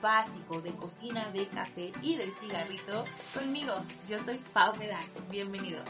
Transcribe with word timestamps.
básico 0.00 0.60
de 0.60 0.72
cocina, 0.72 1.28
de 1.32 1.46
café 1.48 1.92
y 2.02 2.16
de 2.16 2.30
cigarrito 2.40 3.04
conmigo. 3.34 3.74
Yo 4.08 4.22
soy 4.24 4.38
Pau 4.52 4.74
Medal. 4.76 5.04
Bienvenido. 5.30 5.82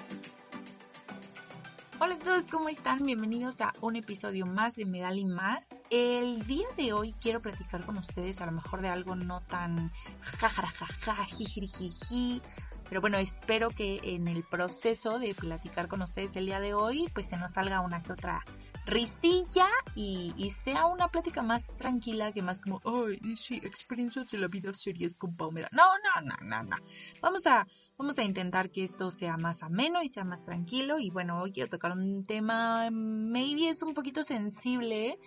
Hola 2.01 2.15
a 2.15 2.19
todos, 2.19 2.47
¿cómo 2.47 2.69
están? 2.69 3.05
Bienvenidos 3.05 3.61
a 3.61 3.73
un 3.81 3.97
episodio 3.97 4.47
más 4.47 4.77
de 4.77 4.87
Medal 4.87 5.19
y 5.19 5.25
más. 5.25 5.75
El 5.91 6.47
día 6.47 6.67
de 6.77 6.93
hoy 6.93 7.13
quiero 7.21 7.41
platicar 7.41 7.85
con 7.85 7.99
ustedes 7.99 8.41
a 8.41 8.47
lo 8.47 8.53
mejor 8.53 8.83
de 8.83 8.89
algo 8.89 9.17
no 9.17 9.41
tan 9.41 9.91
jajarajaja, 10.21 11.25
jijijiji, 11.25 12.41
pero 12.89 13.01
bueno, 13.01 13.19
espero 13.19 13.71
que 13.71 14.01
en 14.03 14.29
el 14.29 14.43
proceso 14.45 15.19
de 15.19 15.35
platicar 15.35 15.89
con 15.89 16.03
ustedes 16.03 16.37
el 16.37 16.47
día 16.47 16.61
de 16.61 16.75
hoy, 16.75 17.07
pues 17.13 17.29
se 17.29 17.37
nos 17.37 17.53
salga 17.53 17.81
una 17.81 18.03
que 18.03 18.13
otra 18.13 18.43
risilla 18.89 19.67
y, 19.95 20.51
sea 20.51 20.87
una 20.87 21.09
plática 21.09 21.43
más 21.43 21.77
tranquila 21.77 22.33
que 22.33 22.43
más 22.43 22.63
como, 22.63 22.81
ay, 22.85 23.37
sí, 23.37 23.57
experiencias 23.57 24.31
de 24.31 24.39
la 24.39 24.49
vida 24.49 24.73
series 24.73 25.17
con 25.17 25.37
Palmera. 25.37 25.69
No, 25.73 25.85
no, 25.85 26.23
no, 26.23 26.37
no, 26.43 26.63
no. 26.63 26.77
Vamos 27.21 27.47
a, 27.47 27.67
vamos 27.99 28.19
a 28.19 28.23
intentar 28.23 28.71
que 28.71 28.85
esto 28.85 29.11
sea 29.11 29.37
más 29.37 29.63
ameno 29.63 30.03
y 30.03 30.09
sea 30.09 30.25
más 30.25 30.43
tranquilo. 30.45 30.99
Y 30.99 31.11
bueno, 31.11 31.43
hoy 31.43 31.53
quiero 31.53 31.69
tocar 31.69 31.93
un 31.93 32.25
tema, 32.25 32.89
maybe 32.91 33.69
es 33.69 33.83
un 33.83 33.93
poquito 33.93 34.23
sensible. 34.23 35.19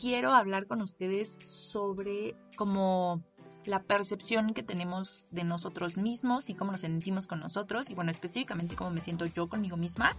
Quiero 0.00 0.32
hablar 0.32 0.66
con 0.66 0.80
ustedes 0.80 1.38
sobre 1.44 2.34
como 2.56 3.22
la 3.66 3.82
percepción 3.82 4.54
que 4.54 4.62
tenemos 4.62 5.26
de 5.30 5.44
nosotros 5.44 5.96
mismos 5.96 6.50
y 6.50 6.54
cómo 6.54 6.72
nos 6.72 6.82
sentimos 6.82 7.26
con 7.26 7.40
nosotros 7.40 7.90
y 7.90 7.94
bueno, 7.94 8.10
específicamente 8.10 8.76
cómo 8.76 8.90
me 8.90 9.00
siento 9.00 9.26
yo 9.26 9.48
conmigo 9.48 9.76
misma 9.76 10.16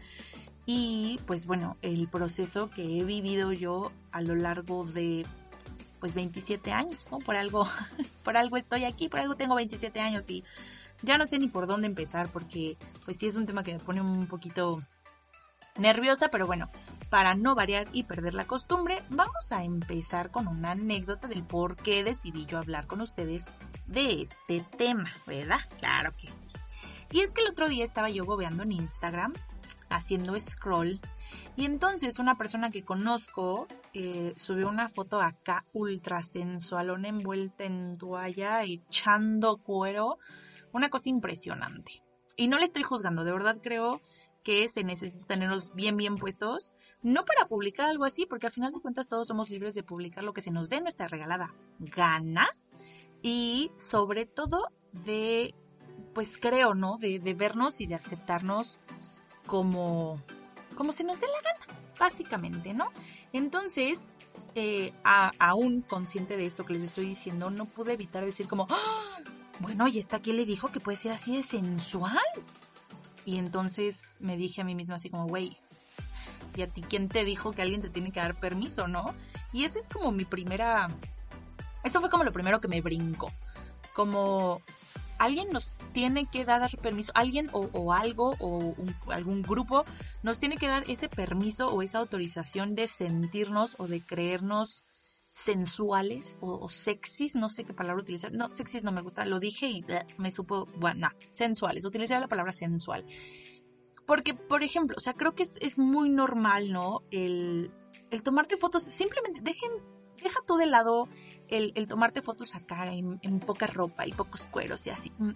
y 0.65 1.19
pues 1.25 1.45
bueno, 1.45 1.77
el 1.81 2.07
proceso 2.07 2.69
que 2.69 2.97
he 2.97 3.03
vivido 3.03 3.53
yo 3.53 3.91
a 4.11 4.21
lo 4.21 4.35
largo 4.35 4.85
de 4.85 5.25
pues 5.99 6.13
27 6.13 6.71
años, 6.71 7.07
¿no? 7.11 7.19
Por 7.19 7.35
algo, 7.35 7.67
por 8.23 8.37
algo 8.37 8.57
estoy 8.57 8.85
aquí, 8.85 9.09
por 9.09 9.19
algo 9.19 9.35
tengo 9.35 9.55
27 9.55 9.99
años 9.99 10.29
y 10.29 10.43
ya 11.01 11.17
no 11.17 11.25
sé 11.25 11.39
ni 11.39 11.47
por 11.47 11.67
dónde 11.67 11.87
empezar 11.87 12.29
porque 12.29 12.77
pues 13.05 13.17
sí 13.17 13.27
es 13.27 13.35
un 13.35 13.45
tema 13.45 13.63
que 13.63 13.73
me 13.73 13.79
pone 13.79 14.01
un 14.01 14.27
poquito 14.27 14.81
nerviosa, 15.77 16.29
pero 16.29 16.47
bueno, 16.47 16.69
para 17.15 17.33
no 17.33 17.55
variar 17.55 17.87
y 17.93 18.03
perder 18.03 18.33
la 18.33 18.45
costumbre, 18.45 19.01
vamos 19.09 19.53
a 19.53 19.63
empezar 19.63 20.31
con 20.31 20.49
una 20.49 20.71
anécdota 20.71 21.29
del 21.29 21.45
por 21.45 21.77
qué 21.77 22.03
decidí 22.03 22.45
yo 22.45 22.57
hablar 22.57 22.87
con 22.87 22.99
ustedes 22.99 23.45
de 23.87 24.21
este 24.21 24.65
tema, 24.77 25.09
¿verdad? 25.25 25.61
Claro 25.79 26.13
que 26.17 26.27
sí. 26.27 26.51
Y 27.13 27.21
es 27.21 27.29
que 27.29 27.39
el 27.43 27.47
otro 27.47 27.69
día 27.69 27.85
estaba 27.85 28.09
yo 28.09 28.25
gobeando 28.25 28.63
en 28.63 28.73
Instagram, 28.73 29.33
haciendo 29.89 30.37
scroll, 30.37 30.99
y 31.55 31.63
entonces 31.63 32.19
una 32.19 32.37
persona 32.37 32.69
que 32.69 32.83
conozco 32.83 33.69
eh, 33.93 34.33
subió 34.35 34.67
una 34.67 34.89
foto 34.89 35.21
acá 35.21 35.63
ultra 35.71 36.21
sensualona 36.21 37.07
envuelta 37.07 37.63
en 37.63 37.97
toalla, 37.97 38.61
echando 38.63 39.55
cuero, 39.55 40.19
una 40.73 40.89
cosa 40.89 41.07
impresionante. 41.07 42.03
Y 42.35 42.49
no 42.49 42.59
le 42.59 42.65
estoy 42.65 42.83
juzgando, 42.83 43.23
de 43.23 43.31
verdad 43.31 43.59
creo 43.63 44.01
que 44.45 44.69
se 44.69 44.83
necesita 44.83 45.25
tenerlos 45.25 45.73
bien, 45.73 45.97
bien 45.97 46.17
puestos. 46.17 46.75
No 47.01 47.25
para 47.25 47.47
publicar 47.47 47.87
algo 47.87 48.05
así, 48.05 48.27
porque 48.27 48.45
al 48.45 48.53
final 48.53 48.71
de 48.71 48.79
cuentas 48.79 49.07
todos 49.07 49.27
somos 49.27 49.49
libres 49.49 49.73
de 49.73 49.81
publicar 49.81 50.23
lo 50.23 50.33
que 50.33 50.41
se 50.41 50.51
nos 50.51 50.69
dé 50.69 50.79
nuestra 50.79 51.07
regalada 51.07 51.53
gana. 51.79 52.47
Y 53.23 53.71
sobre 53.75 54.27
todo 54.27 54.67
de, 54.91 55.55
pues 56.13 56.37
creo, 56.37 56.75
¿no? 56.75 56.97
De, 56.99 57.19
vernos 57.33 57.81
y 57.81 57.87
de 57.87 57.95
aceptarnos 57.95 58.79
como, 59.47 60.21
como 60.75 60.91
se 60.91 61.03
nos 61.03 61.19
dé 61.19 61.25
la 61.27 61.51
gana, 61.51 61.81
básicamente, 61.97 62.75
¿no? 62.75 62.91
Entonces, 63.33 64.13
eh, 64.53 64.93
aún 65.03 65.81
consciente 65.81 66.37
de 66.37 66.45
esto 66.45 66.65
que 66.65 66.73
les 66.73 66.83
estoy 66.83 67.05
diciendo, 67.07 67.49
no 67.49 67.65
pude 67.65 67.93
evitar 67.93 68.23
decir 68.23 68.47
como, 68.47 68.67
¡Ah! 68.69 69.17
bueno, 69.59 69.87
¿y 69.87 69.97
esta 69.97 70.19
quién 70.19 70.37
le 70.37 70.45
dijo 70.45 70.71
que 70.71 70.79
puede 70.79 70.99
ser 70.99 71.13
así 71.13 71.35
de 71.35 71.41
sensual? 71.41 72.21
Y 73.25 73.37
entonces 73.37 74.15
me 74.19 74.37
dije 74.37 74.61
a 74.61 74.63
mí 74.63 74.75
misma 74.75 74.95
así 74.95 75.09
como, 75.09 75.27
güey, 75.27 75.57
¿y 76.55 76.61
a 76.61 76.67
ti 76.67 76.81
quién 76.81 77.09
te 77.09 77.25
dijo 77.25 77.51
que 77.51 77.61
alguien 77.61 77.81
te 77.81 77.89
tiene 77.89 78.11
que 78.11 78.19
dar 78.19 78.39
permiso, 78.39 78.87
no? 78.87 79.15
Y 79.51 79.63
esa 79.63 79.79
es 79.79 79.89
como 79.89 80.11
mi 80.11 80.25
primera... 80.25 80.87
Eso 81.83 81.99
fue 81.99 82.09
como 82.09 82.23
lo 82.23 82.31
primero 82.31 82.61
que 82.61 82.67
me 82.67 82.81
brincó. 82.81 83.31
Como 83.93 84.61
alguien 85.17 85.51
nos 85.51 85.71
tiene 85.93 86.25
que 86.25 86.45
dar 86.45 86.69
permiso, 86.77 87.11
alguien 87.15 87.49
o, 87.51 87.93
algo 87.93 88.35
o 88.39 88.75
algún 89.11 89.41
grupo 89.41 89.85
nos 90.23 90.39
tiene 90.39 90.57
que 90.57 90.67
dar 90.67 90.83
ese 90.89 91.09
permiso 91.09 91.69
o 91.69 91.81
esa 91.81 91.99
autorización 91.99 92.75
de 92.75 92.87
sentirnos 92.87 93.75
o 93.79 93.87
de 93.87 94.01
creernos 94.01 94.85
sensuales 95.35 96.37
o, 96.39 96.69
sexys, 96.69 97.35
no 97.35 97.49
sé 97.49 97.65
qué 97.65 97.73
palabra 97.73 98.01
utilizar. 98.01 98.31
No, 98.31 98.49
sexys 98.49 98.85
no 98.85 98.93
me 98.93 99.01
gusta, 99.01 99.25
lo 99.25 99.37
dije 99.37 99.67
y 99.67 99.83
me 100.17 100.31
supo, 100.31 100.65
bueno, 100.77 101.09
sensuales, 101.33 101.83
utilizar 101.83 102.21
la 102.21 102.29
palabra 102.29 102.53
sensual. 102.53 103.05
Porque, 104.05 104.33
por 104.33 104.63
ejemplo, 104.63 104.95
o 104.97 104.99
sea, 105.01 105.13
creo 105.13 105.35
que 105.35 105.43
es, 105.43 105.77
muy 105.77 106.07
normal, 106.07 106.71
¿no? 106.71 107.01
El, 107.11 107.69
el, 108.11 108.23
tomarte 108.23 108.55
fotos, 108.55 108.83
simplemente 108.83 109.41
dejen, 109.43 109.71
deja 110.23 110.39
tú 110.47 110.55
de 110.55 110.67
lado 110.67 111.09
el, 111.49 111.73
el 111.75 111.87
tomarte 111.87 112.21
fotos 112.21 112.55
acá 112.55 112.93
en, 112.93 113.39
poca 113.41 113.67
ropa 113.67 114.07
y 114.07 114.13
pocos 114.13 114.47
cueros 114.47 114.87
y 114.87 114.91
así. 114.91 115.11
Mm, 115.17 115.31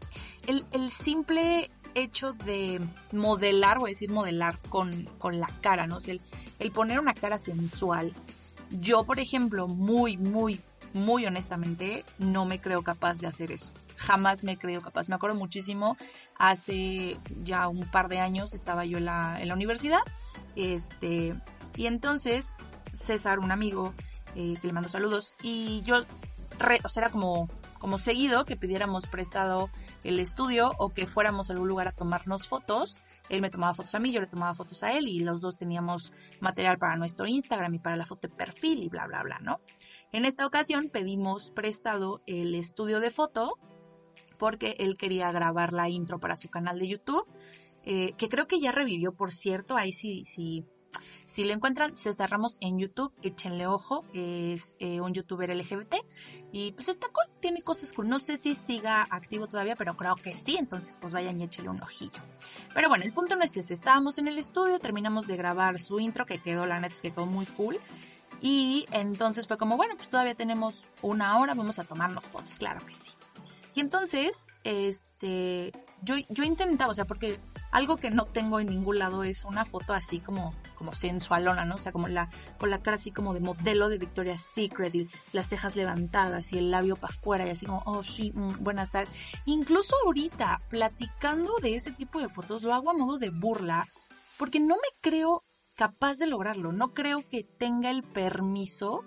el, 0.47 0.65
el 0.71 0.91
simple 0.91 1.71
hecho 1.93 2.31
de 2.31 2.79
modelar, 3.11 3.79
o 3.79 3.85
decir 3.85 4.09
modelar 4.09 4.61
con, 4.69 5.09
con 5.17 5.41
la 5.41 5.47
cara, 5.59 5.87
¿no? 5.87 5.97
O 5.97 6.01
el 6.07 6.71
poner 6.71 7.01
una 7.01 7.13
cara 7.13 7.37
sensual, 7.39 8.13
yo, 8.69 9.03
por 9.03 9.19
ejemplo, 9.19 9.67
muy, 9.67 10.17
muy, 10.17 10.61
muy 10.93 11.25
honestamente, 11.25 12.05
no 12.17 12.45
me 12.45 12.59
creo 12.59 12.83
capaz 12.83 13.19
de 13.19 13.27
hacer 13.27 13.51
eso. 13.51 13.71
Jamás 13.97 14.43
me 14.43 14.53
he 14.53 14.57
creído 14.57 14.81
capaz. 14.81 15.09
Me 15.09 15.15
acuerdo 15.15 15.35
muchísimo, 15.35 15.97
hace 16.37 17.19
ya 17.43 17.67
un 17.67 17.89
par 17.89 18.07
de 18.07 18.19
años 18.19 18.53
estaba 18.53 18.85
yo 18.85 18.97
en 18.97 19.05
la, 19.05 19.41
en 19.41 19.47
la 19.47 19.53
universidad, 19.53 20.01
este, 20.55 21.35
y 21.75 21.85
entonces 21.87 22.53
César, 22.93 23.39
un 23.39 23.51
amigo, 23.51 23.93
eh, 24.35 24.55
que 24.61 24.67
le 24.67 24.73
mando 24.73 24.89
saludos, 24.89 25.35
y 25.41 25.81
yo, 25.83 26.03
o 26.83 26.89
sea, 26.89 27.03
era 27.03 27.09
como 27.09 27.49
como 27.79 27.97
seguido 27.97 28.45
que 28.45 28.57
pidiéramos 28.57 29.07
prestado 29.07 29.69
el 30.03 30.19
estudio 30.19 30.71
o 30.77 30.89
que 30.89 31.07
fuéramos 31.07 31.49
a 31.49 31.53
algún 31.53 31.69
lugar 31.69 31.87
a 31.87 31.91
tomarnos 31.93 32.47
fotos. 32.47 32.99
Él 33.29 33.41
me 33.41 33.49
tomaba 33.49 33.73
fotos 33.73 33.95
a 33.95 33.99
mí, 33.99 34.11
yo 34.11 34.21
le 34.21 34.27
tomaba 34.27 34.53
fotos 34.53 34.83
a 34.83 34.91
él 34.93 35.07
y 35.07 35.19
los 35.19 35.41
dos 35.41 35.57
teníamos 35.57 36.11
material 36.39 36.77
para 36.77 36.95
nuestro 36.95 37.27
Instagram 37.27 37.75
y 37.75 37.79
para 37.79 37.95
la 37.95 38.05
foto 38.05 38.27
de 38.27 38.35
perfil 38.35 38.83
y 38.83 38.89
bla, 38.89 39.07
bla, 39.07 39.23
bla, 39.23 39.39
¿no? 39.39 39.59
En 40.11 40.25
esta 40.25 40.45
ocasión 40.45 40.89
pedimos 40.89 41.51
prestado 41.51 42.21
el 42.25 42.55
estudio 42.55 42.99
de 42.99 43.11
foto 43.11 43.57
porque 44.37 44.75
él 44.79 44.97
quería 44.97 45.31
grabar 45.31 45.73
la 45.73 45.89
intro 45.89 46.19
para 46.19 46.35
su 46.35 46.49
canal 46.49 46.79
de 46.79 46.87
YouTube, 46.87 47.27
eh, 47.83 48.13
que 48.17 48.29
creo 48.29 48.47
que 48.47 48.59
ya 48.59 48.71
revivió, 48.71 49.11
por 49.11 49.31
cierto, 49.31 49.77
ahí 49.77 49.91
sí, 49.91 50.23
sí 50.25 50.65
si 51.29 51.43
lo 51.43 51.53
encuentran, 51.53 51.95
César 51.95 52.31
Ramos 52.31 52.57
en 52.59 52.79
YouTube, 52.79 53.13
échenle 53.21 53.67
ojo, 53.67 54.03
es 54.15 54.75
eh, 54.79 54.99
un 54.99 55.13
youtuber 55.13 55.55
LGBT 55.55 55.97
y 56.51 56.71
pues 56.71 56.89
está 56.89 57.07
cool, 57.09 57.25
tiene 57.39 57.61
cosas 57.61 57.93
cool. 57.93 58.09
No 58.09 58.17
sé 58.17 58.37
si 58.37 58.55
siga 58.55 59.05
activo 59.11 59.45
todavía, 59.45 59.75
pero 59.75 59.95
creo 59.95 60.15
que 60.15 60.33
sí, 60.33 60.57
entonces 60.57 60.97
pues 60.99 61.13
vayan 61.13 61.39
y 61.39 61.43
échenle 61.43 61.69
un 61.69 61.83
ojillo. 61.83 62.19
Pero 62.73 62.89
bueno, 62.89 63.03
el 63.03 63.13
punto 63.13 63.35
no 63.35 63.43
es 63.43 63.55
ese, 63.55 63.75
estábamos 63.75 64.17
en 64.17 64.27
el 64.27 64.39
estudio, 64.39 64.79
terminamos 64.79 65.27
de 65.27 65.37
grabar 65.37 65.79
su 65.79 65.99
intro 65.99 66.25
que 66.25 66.39
quedó, 66.39 66.65
la 66.65 66.79
neta 66.79 66.95
que 66.99 67.11
quedó 67.11 67.27
muy 67.27 67.45
cool. 67.45 67.79
Y 68.41 68.87
entonces 68.91 69.45
fue 69.45 69.59
como, 69.59 69.77
bueno, 69.77 69.95
pues 69.97 70.09
todavía 70.09 70.33
tenemos 70.33 70.87
una 71.03 71.37
hora, 71.37 71.53
vamos 71.53 71.77
a 71.77 71.83
tomarnos 71.83 72.27
fotos, 72.27 72.55
claro 72.55 72.83
que 72.87 72.95
sí. 72.95 73.11
Y 73.75 73.81
entonces, 73.81 74.47
este, 74.63 75.73
yo, 76.01 76.15
yo 76.29 76.43
intentaba, 76.43 76.89
o 76.91 76.95
sea, 76.95 77.05
porque 77.05 77.39
algo 77.71 77.97
que 77.97 78.09
no 78.09 78.25
tengo 78.25 78.59
en 78.59 78.67
ningún 78.67 78.99
lado 78.99 79.23
es 79.23 79.45
una 79.45 79.65
foto 79.65 79.93
así 79.93 80.19
como, 80.19 80.53
como 80.75 80.93
sensualona, 80.93 81.65
¿no? 81.65 81.75
O 81.75 81.77
sea, 81.77 81.91
como 81.91 82.07
la, 82.07 82.29
con 82.57 82.69
la 82.69 82.81
cara 82.81 82.95
así 82.95 83.11
como 83.11 83.33
de 83.33 83.39
modelo 83.39 83.89
de 83.89 83.97
Victoria's 83.97 84.41
Secret 84.41 84.93
y 84.95 85.07
las 85.33 85.47
cejas 85.47 85.75
levantadas 85.75 86.51
y 86.53 86.57
el 86.57 86.71
labio 86.71 86.95
para 86.95 87.13
afuera 87.13 87.45
y 87.45 87.51
así 87.51 87.65
como, 87.65 87.83
oh 87.85 88.03
sí, 88.03 88.31
mm, 88.33 88.63
buenas 88.63 88.91
tardes. 88.91 89.13
Incluso 89.45 89.95
ahorita, 90.05 90.61
platicando 90.69 91.53
de 91.61 91.75
ese 91.75 91.91
tipo 91.91 92.19
de 92.19 92.29
fotos, 92.29 92.63
lo 92.63 92.73
hago 92.73 92.89
a 92.89 92.93
modo 92.93 93.17
de 93.17 93.29
burla 93.29 93.87
porque 94.37 94.59
no 94.59 94.75
me 94.75 94.99
creo 95.01 95.43
capaz 95.75 96.17
de 96.17 96.27
lograrlo, 96.27 96.71
no 96.71 96.93
creo 96.93 97.27
que 97.27 97.43
tenga 97.43 97.89
el 97.89 98.03
permiso 98.03 99.03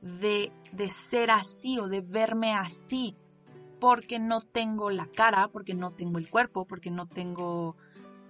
de, 0.00 0.52
de 0.72 0.88
ser 0.88 1.30
así 1.30 1.78
o 1.78 1.88
de 1.88 2.00
verme 2.00 2.54
así 2.54 3.16
porque 3.80 4.18
no 4.18 4.42
tengo 4.42 4.90
la 4.90 5.06
cara, 5.06 5.48
porque 5.48 5.74
no 5.74 5.90
tengo 5.90 6.18
el 6.18 6.28
cuerpo, 6.28 6.66
porque 6.66 6.90
no 6.90 7.06
tengo, 7.06 7.76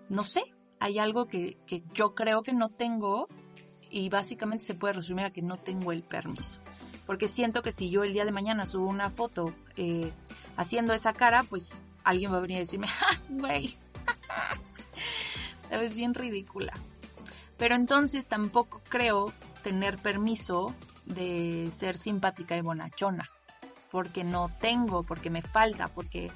no 0.09 0.25
sé, 0.25 0.45
hay 0.79 0.99
algo 0.99 1.27
que, 1.27 1.59
yo 1.93 2.15
creo 2.15 2.43
que 2.43 2.53
no 2.53 2.71
tengo 2.71 3.29
y 3.91 4.09
básicamente 4.09 4.65
se 4.65 4.75
puede 4.75 4.95
resumir 4.95 5.27
a 5.27 5.33
que 5.33 5.43
no 5.43 5.57
tengo 5.57 5.93
el 5.93 6.05
permiso. 6.05 6.61
Porque 7.05 7.27
siento 7.27 7.61
que 7.63 7.73
si 7.73 7.91
yo 7.91 8.05
el 8.05 8.13
día 8.13 8.25
de 8.25 8.31
mañana 8.31 8.65
subo 8.65 8.87
una 8.87 9.11
foto 9.11 9.53
eh, 9.77 10.13
haciendo 10.57 10.95
esa 10.95 11.13
cara, 11.13 11.43
pues 11.43 11.83
alguien 12.05 12.33
va 12.33 12.37
a 12.37 12.41
venir 12.41 12.59
a 12.59 12.61
decirme, 12.61 12.87
¡ah, 13.03 13.21
güey! 13.29 13.77
Es 15.71 15.95
bien 15.95 16.15
ridícula. 16.15 16.73
Pero 17.57 17.77
entonces 17.77 18.27
tampoco 18.27 18.83
creo 18.89 19.33
tener 19.63 19.99
permiso 19.99 20.75
de 21.05 21.71
ser 21.71 21.97
simpática 21.97 22.57
y 22.57 22.61
bonachona 22.61 23.31
porque 23.91 24.25
no 24.25 24.51
tengo, 24.61 25.03
porque 25.03 25.31
me 25.31 25.43
falta, 25.43 25.89
porque 25.89 26.31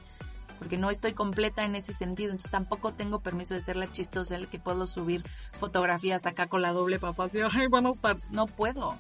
porque 0.59 0.79
no 0.79 0.91
estoy 0.91 1.13
completa 1.13 1.65
en 1.65 1.75
ese 1.75 1.93
sentido, 1.93 2.31
entonces 2.31 2.51
tampoco 2.51 2.93
tengo 2.93 3.21
permiso 3.21 3.55
de 3.55 3.61
ser 3.61 3.77
la 3.77 3.91
chistosa, 3.91 4.37
el 4.37 4.49
que 4.49 4.59
puedo 4.59 4.87
subir 4.87 5.25
fotografías 5.53 6.27
acá 6.27 6.47
con 6.47 6.63
la 6.63 6.73
doble 6.73 6.99
papá, 6.99 7.25
así, 7.25 7.39
ay, 7.53 7.67
bueno, 7.67 7.99
no 8.31 8.47
puedo. 8.47 8.99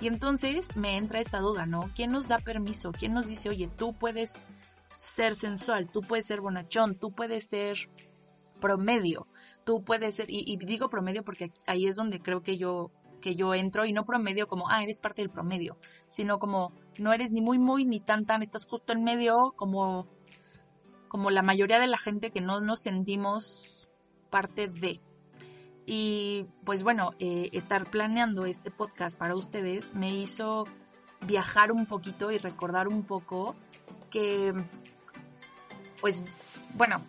Y 0.00 0.06
entonces 0.06 0.76
me 0.76 0.96
entra 0.96 1.20
esta 1.20 1.40
duda, 1.40 1.66
¿no? 1.66 1.90
¿Quién 1.94 2.10
nos 2.10 2.28
da 2.28 2.38
permiso? 2.38 2.92
¿Quién 2.92 3.12
nos 3.12 3.26
dice, 3.26 3.48
oye, 3.48 3.68
tú 3.68 3.92
puedes 3.92 4.42
ser 4.98 5.34
sensual, 5.34 5.88
tú 5.90 6.00
puedes 6.00 6.26
ser 6.26 6.40
bonachón, 6.40 6.94
tú 6.94 7.12
puedes 7.12 7.46
ser 7.48 7.76
promedio, 8.60 9.26
tú 9.64 9.82
puedes 9.84 10.14
ser, 10.14 10.30
y, 10.30 10.44
y 10.46 10.56
digo 10.56 10.88
promedio 10.88 11.22
porque 11.22 11.52
ahí 11.66 11.86
es 11.86 11.96
donde 11.96 12.20
creo 12.20 12.42
que 12.42 12.56
yo 12.56 12.90
que 13.24 13.36
yo 13.36 13.54
entro 13.54 13.86
y 13.86 13.92
no 13.94 14.04
promedio 14.04 14.46
como, 14.46 14.68
ah, 14.68 14.82
eres 14.82 14.98
parte 14.98 15.22
del 15.22 15.30
promedio, 15.30 15.78
sino 16.08 16.38
como 16.38 16.74
no 16.98 17.14
eres 17.14 17.30
ni 17.30 17.40
muy 17.40 17.58
muy 17.58 17.86
ni 17.86 17.98
tan 17.98 18.26
tan, 18.26 18.42
estás 18.42 18.66
justo 18.66 18.92
en 18.92 19.02
medio 19.02 19.54
como 19.56 20.06
como 21.08 21.30
la 21.30 21.40
mayoría 21.40 21.78
de 21.78 21.86
la 21.86 21.96
gente 21.96 22.30
que 22.30 22.42
no 22.42 22.60
nos 22.60 22.80
sentimos 22.80 23.88
parte 24.28 24.68
de. 24.68 25.00
Y 25.86 26.44
pues 26.64 26.82
bueno, 26.82 27.12
eh, 27.18 27.48
estar 27.54 27.90
planeando 27.90 28.44
este 28.44 28.70
podcast 28.70 29.18
para 29.18 29.34
ustedes 29.34 29.94
me 29.94 30.10
hizo 30.10 30.64
viajar 31.22 31.72
un 31.72 31.86
poquito 31.86 32.30
y 32.30 32.36
recordar 32.36 32.88
un 32.88 33.04
poco 33.04 33.54
que, 34.10 34.52
pues 36.02 36.22
bueno, 36.74 37.00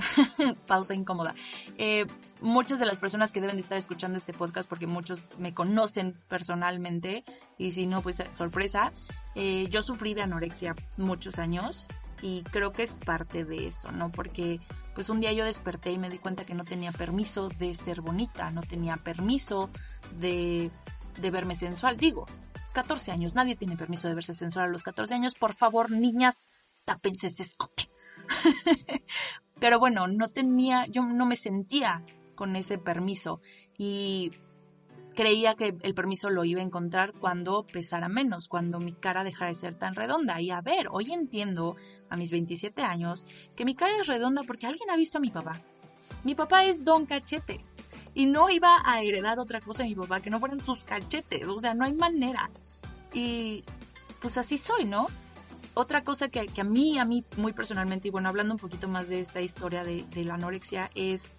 pausa 0.66 0.94
incómoda. 0.94 1.34
Eh, 1.78 2.06
muchas 2.40 2.78
de 2.78 2.86
las 2.86 2.98
personas 2.98 3.32
que 3.32 3.40
deben 3.40 3.56
de 3.56 3.62
estar 3.62 3.78
escuchando 3.78 4.18
este 4.18 4.32
podcast, 4.32 4.68
porque 4.68 4.86
muchos 4.86 5.22
me 5.38 5.54
conocen 5.54 6.16
personalmente, 6.28 7.24
y 7.58 7.72
si 7.72 7.86
no, 7.86 8.02
pues 8.02 8.22
sorpresa, 8.30 8.92
eh, 9.34 9.66
yo 9.70 9.82
sufrí 9.82 10.14
de 10.14 10.22
anorexia 10.22 10.74
muchos 10.96 11.38
años 11.38 11.88
y 12.22 12.42
creo 12.44 12.72
que 12.72 12.82
es 12.82 12.98
parte 12.98 13.44
de 13.44 13.66
eso, 13.66 13.92
¿no? 13.92 14.10
Porque 14.12 14.60
pues 14.94 15.08
un 15.08 15.20
día 15.20 15.32
yo 15.32 15.44
desperté 15.44 15.92
y 15.92 15.98
me 15.98 16.10
di 16.10 16.18
cuenta 16.18 16.44
que 16.44 16.54
no 16.54 16.64
tenía 16.64 16.92
permiso 16.92 17.48
de 17.48 17.74
ser 17.74 18.00
bonita, 18.00 18.50
no 18.50 18.62
tenía 18.62 18.96
permiso 18.96 19.70
de, 20.18 20.70
de 21.20 21.30
verme 21.30 21.54
sensual. 21.54 21.96
Digo, 21.96 22.26
14 22.72 23.12
años, 23.12 23.34
nadie 23.34 23.56
tiene 23.56 23.76
permiso 23.76 24.08
de 24.08 24.14
verse 24.14 24.34
sensual 24.34 24.66
a 24.66 24.68
los 24.68 24.82
14 24.82 25.14
años. 25.14 25.34
Por 25.34 25.54
favor, 25.54 25.90
niñas, 25.90 26.50
tápense 26.84 27.28
ese 27.28 27.42
escote. 27.42 27.90
Pero 29.60 29.78
bueno, 29.78 30.08
no 30.08 30.28
tenía, 30.28 30.86
yo 30.86 31.02
no 31.04 31.26
me 31.26 31.36
sentía 31.36 32.04
con 32.34 32.56
ese 32.56 32.78
permiso 32.78 33.40
y 33.76 34.32
creía 35.14 35.54
que 35.54 35.76
el 35.82 35.94
permiso 35.94 36.30
lo 36.30 36.44
iba 36.44 36.60
a 36.60 36.64
encontrar 36.64 37.12
cuando 37.12 37.66
pesara 37.66 38.08
menos, 38.08 38.48
cuando 38.48 38.80
mi 38.80 38.92
cara 38.92 39.22
dejara 39.22 39.50
de 39.50 39.54
ser 39.54 39.74
tan 39.74 39.94
redonda. 39.94 40.40
Y 40.40 40.50
a 40.50 40.62
ver, 40.62 40.86
hoy 40.90 41.12
entiendo 41.12 41.76
a 42.08 42.16
mis 42.16 42.30
27 42.30 42.82
años 42.82 43.26
que 43.54 43.64
mi 43.64 43.74
cara 43.74 43.92
es 44.00 44.06
redonda 44.06 44.42
porque 44.44 44.66
alguien 44.66 44.88
ha 44.90 44.96
visto 44.96 45.18
a 45.18 45.20
mi 45.20 45.30
papá. 45.30 45.60
Mi 46.24 46.34
papá 46.34 46.64
es 46.64 46.84
Don 46.84 47.06
Cachetes 47.06 47.76
y 48.14 48.26
no 48.26 48.50
iba 48.50 48.78
a 48.84 49.02
heredar 49.02 49.38
otra 49.38 49.60
cosa 49.60 49.82
de 49.82 49.90
mi 49.90 49.94
papá 49.94 50.20
que 50.20 50.30
no 50.30 50.40
fueran 50.40 50.64
sus 50.64 50.82
cachetes, 50.84 51.44
o 51.44 51.58
sea, 51.58 51.74
no 51.74 51.84
hay 51.84 51.94
manera. 51.94 52.50
Y 53.12 53.64
pues 54.20 54.36
así 54.38 54.58
soy, 54.58 54.84
¿no? 54.84 55.06
Otra 55.80 56.04
cosa 56.04 56.28
que, 56.28 56.40
a 56.40 56.64
mí, 56.64 56.98
a 56.98 57.06
mí 57.06 57.24
muy 57.38 57.54
personalmente, 57.54 58.08
y 58.08 58.10
bueno, 58.10 58.28
hablando 58.28 58.52
un 58.52 58.60
poquito 58.60 58.86
más 58.86 59.08
de 59.08 59.20
esta 59.20 59.40
historia 59.40 59.82
de, 59.82 60.24
la 60.26 60.34
anorexia, 60.34 60.90
es 60.94 61.36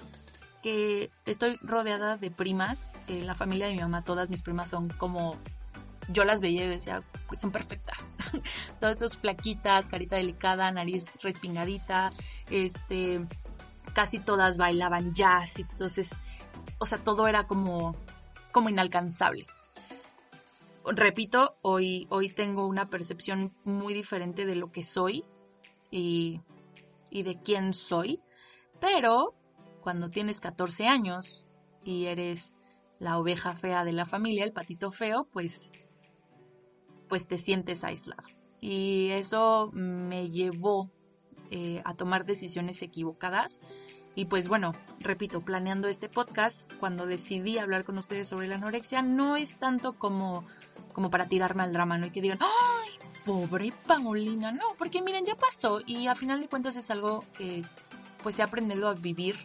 que 0.64 1.12
estoy 1.28 1.60
rodeada 1.62 2.18
de 2.18 2.32
primas. 2.32 2.98
En 3.08 3.28
la 3.28 3.36
familia 3.36 3.68
de 3.68 3.74
mi 3.74 3.82
mamá, 3.82 4.04
todas 4.04 4.32
mis 4.32 4.42
primas 4.42 4.72
son 4.72 4.90
como 4.90 5.38
yo 6.10 6.26
las 6.26 6.42
veía 6.42 6.66
y 6.66 6.70
decía, 6.70 7.04
pues 7.28 7.40
son 7.40 7.52
perfectas. 7.52 8.14
Todas 8.80 8.94
estas 8.96 9.16
flaquitas, 9.16 9.88
carita 9.88 10.16
delicada, 10.16 10.72
nariz 10.72 11.06
respingadita, 11.22 12.12
este, 12.50 13.24
casi 13.94 14.18
todas 14.18 14.58
bailaban 14.58 15.14
jazz, 15.14 15.60
entonces, 15.60 16.10
o 16.80 16.88
sea, 16.88 16.98
todo 16.98 17.28
era 17.28 17.46
como, 17.46 17.96
como 18.52 18.70
inalcanzable. 18.70 19.46
Repito, 20.86 21.58
hoy, 21.62 22.08
hoy 22.10 22.30
tengo 22.30 22.66
una 22.66 22.90
percepción 22.90 23.54
muy 23.64 23.94
diferente 23.94 24.46
de 24.46 24.56
lo 24.56 24.72
que 24.72 24.84
soy 24.84 25.24
y, 25.92 26.42
y 27.10 27.24
de 27.24 27.40
quién 27.42 27.74
soy, 27.74 28.20
pero 28.80 29.36
cuando 29.82 30.10
tienes 30.10 30.42
14 30.42 30.88
años 30.88 31.46
y 31.84 32.06
eres 32.06 32.54
la 33.00 33.18
oveja 33.18 33.56
fea 33.56 33.84
de 33.84 33.94
la 33.94 34.06
familia, 34.06 34.44
el 34.44 34.54
patito 34.54 34.92
feo, 34.92 35.28
pues, 35.32 35.72
pues 37.10 37.28
te 37.28 37.38
sientes 37.38 37.84
aislado. 37.84 38.28
Y 38.60 39.10
eso 39.10 39.72
me 39.74 40.30
llevó 40.30 40.92
eh, 41.50 41.82
a 41.84 41.96
tomar 41.96 42.26
decisiones 42.26 42.82
equivocadas. 42.82 43.60
Y 44.16 44.26
pues 44.26 44.48
bueno, 44.48 44.74
repito, 45.00 45.42
planeando 45.42 45.88
este 45.88 46.10
podcast, 46.10 46.72
cuando 46.80 47.06
decidí 47.06 47.58
hablar 47.58 47.86
con 47.86 47.98
ustedes 47.98 48.28
sobre 48.28 48.48
la 48.48 48.56
anorexia, 48.56 49.02
no 49.02 49.38
es 49.38 49.58
tanto 49.58 49.94
como, 49.94 50.46
como 50.92 51.10
para 51.10 51.28
tirarme 51.28 51.64
al 51.64 51.72
drama, 51.72 51.98
¿no? 51.98 52.08
Y 52.08 52.12
que 52.12 52.22
digan, 52.22 52.40
¡ay, 52.42 52.92
pobre 53.26 53.74
Paulina! 53.88 54.52
No, 54.52 54.76
porque 54.78 55.02
miren, 55.02 55.26
ya 55.26 55.36
pasó 55.36 55.80
y 55.86 56.08
a 56.08 56.16
final 56.16 56.42
de 56.42 56.50
cuentas 56.50 56.76
es 56.76 56.92
algo 56.92 57.24
que 57.38 57.64
pues 58.22 58.38
he 58.40 58.44
aprendido 58.44 58.90
a 58.90 58.94
vivir 58.94 59.38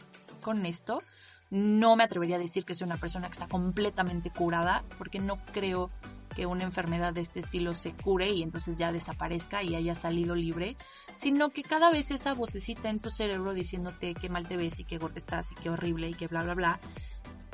con 0.42 0.66
esto. 0.66 1.02
No 1.48 1.94
me 1.94 2.02
atrevería 2.02 2.36
a 2.36 2.40
decir 2.40 2.64
que 2.64 2.74
soy 2.74 2.86
una 2.86 2.96
persona 2.96 3.28
que 3.28 3.34
está 3.34 3.46
completamente 3.46 4.30
curada, 4.30 4.84
porque 4.98 5.20
no 5.20 5.38
creo 5.52 5.90
que 6.36 6.44
una 6.44 6.64
enfermedad 6.64 7.14
de 7.14 7.22
este 7.22 7.40
estilo 7.40 7.72
se 7.72 7.92
cure 7.92 8.30
y 8.30 8.42
entonces 8.42 8.76
ya 8.76 8.92
desaparezca 8.92 9.62
y 9.62 9.74
haya 9.74 9.94
salido 9.94 10.34
libre, 10.34 10.76
sino 11.14 11.48
que 11.48 11.62
cada 11.62 11.90
vez 11.90 12.10
esa 12.10 12.34
vocecita 12.34 12.90
en 12.90 13.00
tu 13.00 13.08
cerebro 13.08 13.54
diciéndote 13.54 14.14
que 14.14 14.28
mal 14.28 14.46
te 14.46 14.58
ves 14.58 14.78
y 14.78 14.84
que 14.84 14.98
gorda 14.98 15.16
estás 15.16 15.50
y 15.52 15.54
que 15.54 15.70
horrible 15.70 16.10
y 16.10 16.14
que 16.14 16.28
bla, 16.28 16.44
bla, 16.44 16.54
bla, 16.54 16.80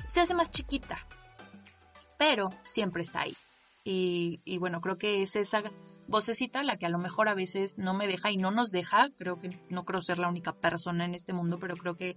se 0.08 0.20
hace 0.20 0.34
más 0.34 0.50
chiquita. 0.50 0.98
Pero 2.18 2.50
siempre 2.64 3.02
está 3.02 3.20
ahí. 3.20 3.36
Y, 3.84 4.40
y 4.44 4.58
bueno, 4.58 4.80
creo 4.80 4.98
que 4.98 5.22
es 5.22 5.36
esa 5.36 5.62
vocecita 6.08 6.62
la 6.64 6.76
que 6.76 6.86
a 6.86 6.90
lo 6.90 6.98
mejor 6.98 7.28
a 7.28 7.34
veces 7.34 7.78
no 7.78 7.94
me 7.94 8.08
deja 8.08 8.32
y 8.32 8.36
no 8.36 8.50
nos 8.50 8.70
deja, 8.70 9.08
creo 9.16 9.38
que 9.38 9.50
no 9.70 9.84
creo 9.84 10.02
ser 10.02 10.18
la 10.18 10.28
única 10.28 10.52
persona 10.52 11.04
en 11.04 11.14
este 11.14 11.32
mundo, 11.32 11.58
pero 11.60 11.76
creo 11.76 11.94
que 11.94 12.16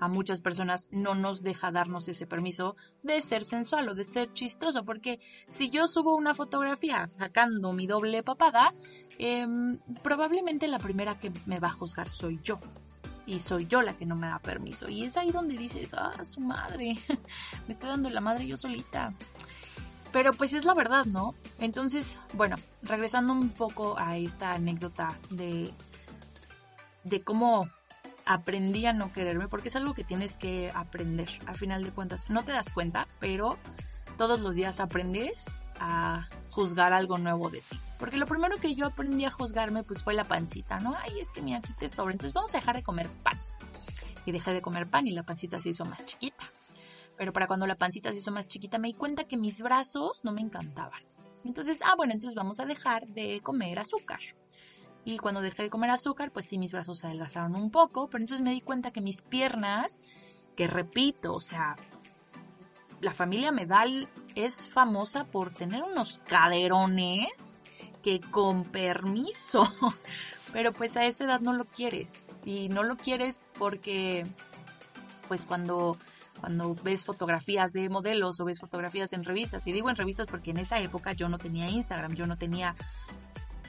a 0.00 0.08
muchas 0.08 0.40
personas 0.40 0.88
no 0.90 1.14
nos 1.14 1.42
deja 1.42 1.70
darnos 1.70 2.08
ese 2.08 2.26
permiso 2.26 2.76
de 3.02 3.20
ser 3.22 3.44
sensual 3.44 3.88
o 3.88 3.94
de 3.94 4.04
ser 4.04 4.32
chistoso, 4.32 4.84
porque 4.84 5.20
si 5.48 5.70
yo 5.70 5.86
subo 5.88 6.16
una 6.16 6.34
fotografía 6.34 7.06
sacando 7.08 7.72
mi 7.72 7.86
doble 7.86 8.22
papada, 8.22 8.74
em, 9.18 9.78
probablemente 10.02 10.68
la 10.68 10.78
primera 10.78 11.18
que 11.18 11.32
me 11.46 11.58
va 11.60 11.68
a 11.68 11.72
juzgar 11.72 12.10
soy 12.10 12.40
yo. 12.42 12.60
Y 13.26 13.40
soy 13.40 13.66
yo 13.66 13.82
la 13.82 13.94
que 13.94 14.06
no 14.06 14.16
me 14.16 14.28
da 14.28 14.38
permiso. 14.38 14.88
Y 14.88 15.04
es 15.04 15.18
ahí 15.18 15.30
donde 15.30 15.56
dices, 15.56 15.92
ah, 15.92 16.24
su 16.24 16.40
madre, 16.40 16.96
me 17.66 17.72
estoy 17.72 17.90
dando 17.90 18.08
la 18.08 18.22
madre 18.22 18.46
yo 18.46 18.56
solita. 18.56 19.12
Pero 20.12 20.32
pues 20.32 20.54
es 20.54 20.64
la 20.64 20.72
verdad, 20.72 21.04
¿no? 21.04 21.34
Entonces, 21.58 22.18
bueno, 22.32 22.56
regresando 22.82 23.34
un 23.34 23.50
poco 23.50 23.98
a 23.98 24.16
esta 24.16 24.52
anécdota 24.52 25.18
de, 25.28 25.70
de 27.04 27.20
cómo 27.20 27.68
aprendí 28.28 28.84
a 28.84 28.92
no 28.92 29.10
quererme, 29.10 29.48
porque 29.48 29.68
es 29.68 29.76
algo 29.76 29.94
que 29.94 30.04
tienes 30.04 30.36
que 30.36 30.70
aprender. 30.74 31.30
A 31.46 31.54
final 31.54 31.82
de 31.82 31.90
cuentas, 31.90 32.28
no 32.28 32.44
te 32.44 32.52
das 32.52 32.72
cuenta, 32.72 33.08
pero 33.18 33.56
todos 34.18 34.40
los 34.40 34.54
días 34.54 34.80
aprendes 34.80 35.58
a 35.80 36.28
juzgar 36.50 36.92
algo 36.92 37.16
nuevo 37.16 37.48
de 37.48 37.62
ti. 37.62 37.80
Porque 37.98 38.18
lo 38.18 38.26
primero 38.26 38.58
que 38.58 38.74
yo 38.74 38.86
aprendí 38.86 39.24
a 39.24 39.30
juzgarme 39.30 39.82
pues 39.82 40.04
fue 40.04 40.12
la 40.12 40.24
pancita, 40.24 40.78
¿no? 40.78 40.94
Ay, 41.00 41.20
es 41.20 41.28
que 41.30 41.40
mira, 41.40 41.58
aquí 41.58 41.72
te 41.72 41.88
sobra, 41.88 42.12
entonces 42.12 42.34
vamos 42.34 42.54
a 42.54 42.58
dejar 42.58 42.76
de 42.76 42.82
comer 42.82 43.08
pan. 43.22 43.40
Y 44.26 44.32
dejé 44.32 44.52
de 44.52 44.60
comer 44.60 44.90
pan 44.90 45.06
y 45.06 45.12
la 45.12 45.22
pancita 45.22 45.58
se 45.58 45.70
hizo 45.70 45.86
más 45.86 46.04
chiquita. 46.04 46.52
Pero 47.16 47.32
para 47.32 47.46
cuando 47.46 47.66
la 47.66 47.76
pancita 47.76 48.12
se 48.12 48.18
hizo 48.18 48.30
más 48.30 48.46
chiquita 48.46 48.76
me 48.76 48.88
di 48.88 48.94
cuenta 48.94 49.24
que 49.24 49.38
mis 49.38 49.62
brazos 49.62 50.20
no 50.22 50.32
me 50.32 50.42
encantaban. 50.42 51.00
Entonces, 51.44 51.78
ah, 51.82 51.94
bueno, 51.96 52.12
entonces 52.12 52.34
vamos 52.36 52.60
a 52.60 52.66
dejar 52.66 53.06
de 53.08 53.40
comer 53.40 53.78
azúcar. 53.78 54.20
Y 55.08 55.16
cuando 55.16 55.40
dejé 55.40 55.62
de 55.62 55.70
comer 55.70 55.88
azúcar, 55.88 56.30
pues 56.32 56.44
sí, 56.44 56.58
mis 56.58 56.72
brazos 56.72 56.98
se 56.98 57.06
adelgazaron 57.06 57.56
un 57.56 57.70
poco, 57.70 58.10
pero 58.10 58.22
entonces 58.22 58.44
me 58.44 58.52
di 58.52 58.60
cuenta 58.60 58.90
que 58.90 59.00
mis 59.00 59.22
piernas, 59.22 60.00
que 60.54 60.66
repito, 60.66 61.32
o 61.32 61.40
sea, 61.40 61.76
la 63.00 63.14
familia 63.14 63.50
Medal 63.50 64.06
es 64.34 64.68
famosa 64.68 65.24
por 65.24 65.54
tener 65.54 65.82
unos 65.82 66.18
caderones 66.26 67.64
que 68.02 68.20
con 68.20 68.64
permiso, 68.64 69.72
pero 70.52 70.74
pues 70.74 70.94
a 70.98 71.06
esa 71.06 71.24
edad 71.24 71.40
no 71.40 71.54
lo 71.54 71.64
quieres. 71.64 72.28
Y 72.44 72.68
no 72.68 72.82
lo 72.82 72.98
quieres 72.98 73.48
porque, 73.58 74.26
pues 75.26 75.46
cuando 75.46 75.96
cuando 76.38 76.74
ves 76.74 77.04
fotografías 77.04 77.72
de 77.72 77.88
modelos 77.88 78.40
o 78.40 78.44
ves 78.44 78.60
fotografías 78.60 79.12
en 79.12 79.24
revistas, 79.24 79.66
y 79.66 79.72
digo 79.72 79.90
en 79.90 79.96
revistas 79.96 80.26
porque 80.26 80.50
en 80.50 80.58
esa 80.58 80.78
época 80.78 81.12
yo 81.12 81.28
no 81.28 81.38
tenía 81.38 81.68
Instagram, 81.68 82.14
yo 82.14 82.26
no 82.26 82.36
tenía 82.38 82.76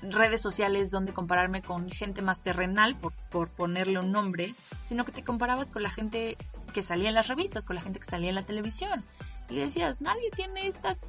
redes 0.02 0.42
sociales 0.42 0.92
donde 0.92 1.14
compararme 1.14 1.62
con 1.62 1.90
gente 1.90 2.22
más 2.22 2.42
terrenal, 2.42 2.98
por, 2.98 3.14
por 3.30 3.50
ponerle 3.50 4.00
un 4.00 4.12
nombre, 4.12 4.56
sino 4.84 5.06
que 5.06 5.12
te 5.12 5.24
comparabas 5.24 5.72
con 5.72 5.84
la 5.84 5.90
gente 5.90 6.38
que 6.74 6.84
salía 6.84 7.10
en 7.10 7.16
las 7.16 7.28
revistas, 7.28 7.66
con 7.66 7.76
la 7.76 7.82
gente 7.82 8.00
que 8.00 8.06
salía 8.06 8.30
en 8.30 8.36
la 8.36 8.44
televisión. 8.44 9.04
Y 9.50 9.56
decías, 9.56 10.02
nadie 10.02 10.30
tiene 10.32 10.68
estas 10.68 11.02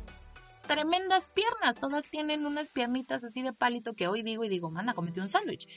tremendas 0.67 1.29
piernas, 1.35 1.81
todas 1.81 2.05
tienen 2.05 2.47
unas 2.47 2.69
piernitas 2.69 3.25
así 3.25 3.43
de 3.43 3.53
palito 3.53 3.95
que 3.95 4.09
hoy 4.09 4.23
digo 4.23 4.45
y 4.45 4.49
digo, 4.49 4.71
manda, 4.71 4.95
comete 4.95 5.21
un 5.21 5.29
sándwich. 5.29 5.69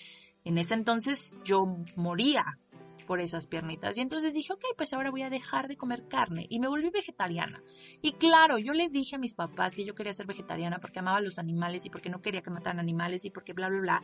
En 0.46 0.58
ese 0.58 0.74
entonces 0.74 1.38
yo 1.44 1.66
moría 1.96 2.60
por 3.04 3.20
esas 3.20 3.48
piernitas. 3.48 3.98
Y 3.98 4.02
entonces 4.02 4.34
dije, 4.34 4.54
ok, 4.54 4.64
pues 4.78 4.94
ahora 4.94 5.12
voy 5.12 5.24
a 5.24 5.30
dejar 5.30 5.68
de 5.68 5.78
comer 5.78 6.08
carne. 6.08 6.46
Y 6.50 6.60
me 6.60 6.68
volví 6.68 6.90
vegetariana. 6.90 7.62
Y 8.02 8.14
claro, 8.14 8.58
yo 8.58 8.74
le 8.74 8.90
dije 8.90 9.16
a 9.16 9.20
mis 9.20 9.36
papás 9.36 9.76
que 9.76 9.86
yo 9.86 9.96
quería 9.96 10.14
ser 10.14 10.26
vegetariana 10.26 10.80
porque 10.80 11.00
amaba 11.00 11.22
los 11.22 11.40
animales 11.40 11.86
y 11.86 11.90
porque 11.90 12.10
no 12.10 12.22
quería 12.22 12.42
que 12.42 12.50
mataran 12.50 12.80
animales 12.80 13.26
y 13.26 13.30
porque 13.30 13.54
bla, 13.54 13.70
bla, 13.70 13.80
bla. 13.80 14.04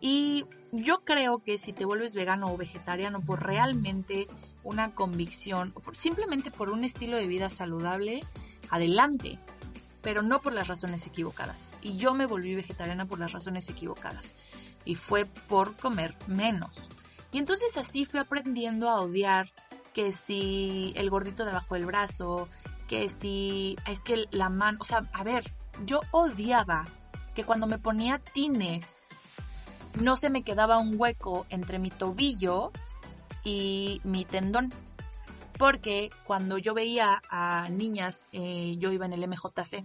Y 0.00 0.44
yo 0.72 1.04
creo 1.04 1.38
que 1.38 1.58
si 1.58 1.72
te 1.72 1.84
vuelves 1.84 2.14
vegano 2.14 2.52
o 2.52 2.56
vegetariano 2.56 3.20
por 3.20 3.44
realmente 3.44 4.26
una 4.62 4.94
convicción, 4.94 5.72
o 5.74 5.94
simplemente 5.94 6.50
por 6.50 6.70
un 6.70 6.84
estilo 6.84 7.16
de 7.16 7.26
vida 7.26 7.50
saludable, 7.50 8.20
adelante 8.70 9.38
pero 10.02 10.22
no 10.22 10.40
por 10.40 10.52
las 10.52 10.68
razones 10.68 11.06
equivocadas. 11.06 11.76
Y 11.82 11.96
yo 11.96 12.14
me 12.14 12.26
volví 12.26 12.54
vegetariana 12.54 13.06
por 13.06 13.18
las 13.18 13.32
razones 13.32 13.68
equivocadas. 13.68 14.36
Y 14.84 14.94
fue 14.94 15.26
por 15.26 15.76
comer 15.76 16.14
menos. 16.26 16.88
Y 17.32 17.38
entonces 17.38 17.76
así 17.76 18.04
fui 18.04 18.20
aprendiendo 18.20 18.88
a 18.88 19.00
odiar 19.00 19.50
que 19.92 20.12
si 20.12 20.92
el 20.96 21.10
gordito 21.10 21.44
debajo 21.44 21.74
del 21.74 21.86
brazo, 21.86 22.48
que 22.86 23.08
si 23.08 23.76
es 23.86 24.00
que 24.00 24.24
la 24.30 24.48
mano, 24.48 24.78
o 24.80 24.84
sea, 24.84 25.08
a 25.12 25.22
ver, 25.24 25.52
yo 25.84 26.00
odiaba 26.10 26.86
que 27.34 27.44
cuando 27.44 27.66
me 27.66 27.78
ponía 27.78 28.18
tines 28.18 29.08
no 30.00 30.16
se 30.16 30.30
me 30.30 30.42
quedaba 30.42 30.78
un 30.78 30.94
hueco 30.98 31.46
entre 31.50 31.78
mi 31.78 31.90
tobillo 31.90 32.72
y 33.44 34.00
mi 34.04 34.24
tendón. 34.24 34.72
Porque 35.58 36.10
cuando 36.24 36.56
yo 36.58 36.72
veía 36.72 37.20
a 37.30 37.68
niñas, 37.68 38.28
eh, 38.32 38.76
yo 38.78 38.92
iba 38.92 39.06
en 39.06 39.12
el 39.12 39.26
MJC, 39.26 39.84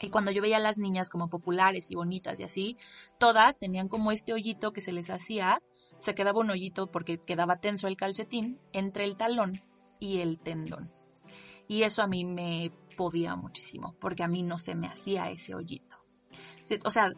y 0.00 0.08
cuando 0.08 0.30
yo 0.30 0.40
veía 0.40 0.56
a 0.56 0.60
las 0.60 0.78
niñas 0.78 1.10
como 1.10 1.28
populares 1.28 1.90
y 1.90 1.94
bonitas 1.94 2.40
y 2.40 2.44
así, 2.44 2.76
todas 3.18 3.58
tenían 3.58 3.88
como 3.88 4.12
este 4.12 4.32
hoyito 4.32 4.72
que 4.72 4.80
se 4.80 4.92
les 4.92 5.10
hacía 5.10 5.62
se 6.00 6.14
quedaba 6.14 6.40
un 6.40 6.50
hoyito 6.50 6.90
porque 6.90 7.18
quedaba 7.18 7.60
tenso 7.60 7.86
el 7.86 7.96
calcetín 7.96 8.58
entre 8.72 9.04
el 9.04 9.16
talón 9.16 9.62
y 10.00 10.18
el 10.18 10.38
tendón. 10.38 10.92
Y 11.68 11.84
eso 11.84 12.02
a 12.02 12.08
mí 12.08 12.24
me 12.24 12.72
podía 12.96 13.36
muchísimo, 13.36 13.94
porque 14.00 14.24
a 14.24 14.28
mí 14.28 14.42
no 14.42 14.58
se 14.58 14.74
me 14.74 14.88
hacía 14.88 15.30
ese 15.30 15.54
hoyito. 15.54 15.96
O 16.84 16.90
sea, 16.90 17.12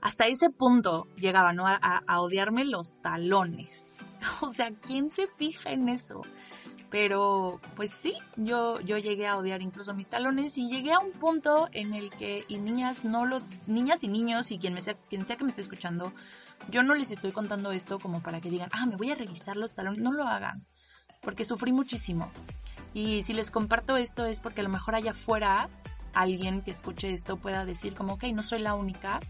hasta 0.00 0.26
ese 0.26 0.50
punto 0.50 1.08
llegaba, 1.16 1.52
¿no? 1.52 1.66
A, 1.66 2.20
odiarme 2.20 2.64
los 2.64 3.00
talones. 3.02 3.84
O 4.40 4.52
sea, 4.52 4.70
¿quién 4.70 5.10
se 5.10 5.26
fija 5.26 5.72
en 5.72 5.88
eso? 5.88 6.22
Pero, 6.90 7.60
pues 7.74 7.90
sí, 7.90 8.14
yo, 8.36 8.80
yo 8.80 8.96
llegué 8.96 9.26
a 9.26 9.36
odiar 9.36 9.60
incluso 9.60 9.92
mis 9.92 10.06
talones 10.06 10.56
y 10.56 10.70
llegué 10.70 10.92
a 10.92 11.00
un 11.00 11.12
punto 11.12 11.68
en 11.72 11.92
el 11.92 12.10
que, 12.10 12.44
y 12.48 12.58
niñas, 12.58 13.04
no 13.04 13.26
lo, 13.26 13.42
niñas 13.66 14.04
y 14.04 14.08
niños, 14.08 14.50
y 14.52 14.58
quien, 14.58 14.72
me 14.72 14.80
sea, 14.80 14.94
quien 15.10 15.26
sea 15.26 15.36
que 15.36 15.44
me 15.44 15.50
esté 15.50 15.60
escuchando, 15.60 16.12
yo 16.70 16.82
no 16.82 16.94
les 16.94 17.10
estoy 17.10 17.32
contando 17.32 17.72
esto 17.72 17.98
como 17.98 18.22
para 18.22 18.40
que 18.40 18.50
digan, 18.50 18.70
ah, 18.72 18.86
me 18.86 18.96
voy 18.96 19.10
a 19.10 19.14
revisar 19.14 19.56
los 19.56 19.74
talones. 19.74 20.00
No 20.00 20.12
lo 20.12 20.26
hagan, 20.26 20.66
porque 21.22 21.44
sufrí 21.44 21.72
muchísimo. 21.72 22.30
Y 22.94 23.22
si 23.22 23.32
les 23.32 23.50
comparto 23.50 23.96
esto 23.96 24.24
es 24.24 24.40
porque 24.40 24.60
a 24.60 24.64
lo 24.64 24.70
mejor 24.70 24.94
allá 24.94 25.12
afuera 25.12 25.68
alguien 26.14 26.62
que 26.62 26.70
escuche 26.70 27.12
esto 27.12 27.36
pueda 27.36 27.64
decir 27.64 27.94
como, 27.94 28.14
ok, 28.14 28.24
no 28.32 28.42
soy 28.42 28.60
la 28.60 28.74
única. 28.74 29.20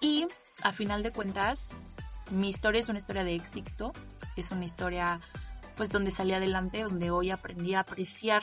Y 0.00 0.26
a 0.62 0.72
final 0.72 1.02
de 1.02 1.10
cuentas, 1.10 1.82
mi 2.30 2.48
historia 2.48 2.80
es 2.80 2.88
una 2.88 2.98
historia 2.98 3.24
de 3.24 3.34
éxito, 3.34 3.92
es 4.36 4.50
una 4.50 4.64
historia 4.64 5.20
pues 5.76 5.90
donde 5.90 6.10
salí 6.10 6.34
adelante, 6.34 6.82
donde 6.82 7.10
hoy 7.10 7.30
aprendí 7.30 7.74
a 7.74 7.80
apreciar 7.80 8.42